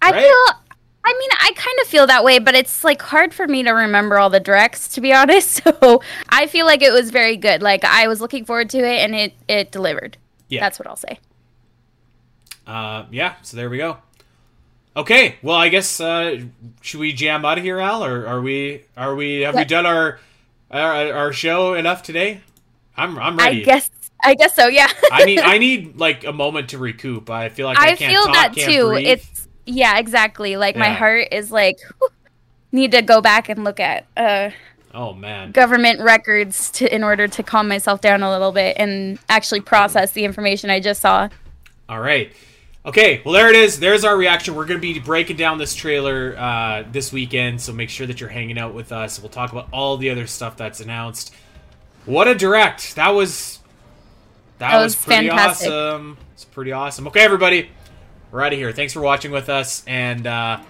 [0.00, 0.22] I Right?
[0.22, 0.58] feel
[1.04, 3.70] I mean, I kind of feel that way, but it's like hard for me to
[3.72, 5.62] remember all the directs to be honest.
[5.64, 7.60] So, I feel like it was very good.
[7.62, 10.16] Like I was looking forward to it and it it delivered.
[10.48, 10.60] Yeah.
[10.60, 11.18] That's what I'll say.
[12.66, 13.34] Uh, yeah.
[13.42, 13.98] So there we go.
[14.96, 15.36] Okay.
[15.42, 16.42] Well, I guess uh,
[16.82, 19.86] should we jam out of here, Al, or are we are we have we done
[19.86, 20.20] our
[20.70, 22.40] our, our show enough today?
[22.96, 23.62] I'm I'm ready.
[23.62, 23.90] I guess
[24.22, 24.88] I guess so, yeah.
[25.10, 27.30] I need I need like a moment to recoup.
[27.30, 28.88] I feel like I, I feel talk, that too.
[28.88, 29.06] breathe.
[29.06, 30.56] It's yeah, exactly.
[30.56, 31.78] Like my heart is like
[32.70, 34.50] need to go back and look at uh
[34.94, 35.52] oh man.
[35.52, 40.12] government records to in order to calm myself down a little bit and actually process
[40.12, 41.28] the information I just saw.
[41.88, 42.32] All right.
[42.84, 43.78] Okay, well there it is.
[43.78, 44.56] There's our reaction.
[44.56, 48.20] We're going to be breaking down this trailer uh, this weekend, so make sure that
[48.20, 49.20] you're hanging out with us.
[49.20, 51.32] We'll talk about all the other stuff that's announced.
[52.06, 52.96] What a direct!
[52.96, 53.60] That was
[54.58, 55.68] that, That was, was pretty fantastic.
[55.70, 56.16] awesome.
[56.34, 57.06] It's pretty awesome.
[57.06, 57.70] Okay, everybody,
[58.32, 58.72] we're out of here.
[58.72, 60.60] Thanks for watching with us, and uh,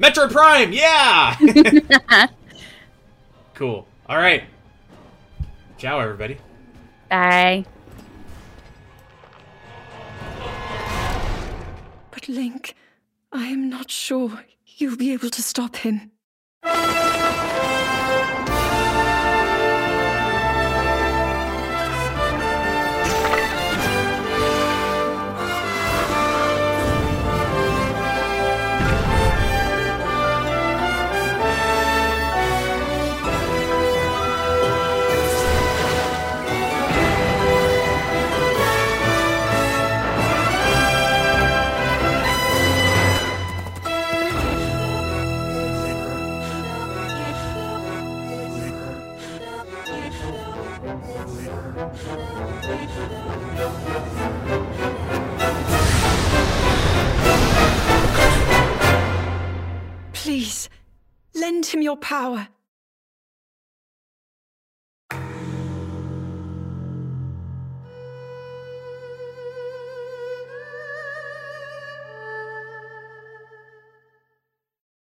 [0.00, 1.36] Metroid Prime, yeah.
[3.54, 3.86] cool.
[4.08, 4.44] All right.
[5.78, 6.38] Ciao, everybody.
[7.08, 7.64] Bye.
[12.20, 12.74] But Link,
[13.32, 16.10] I am not sure you'll be able to stop him.
[60.22, 60.68] Please,
[61.34, 62.48] lend him your power.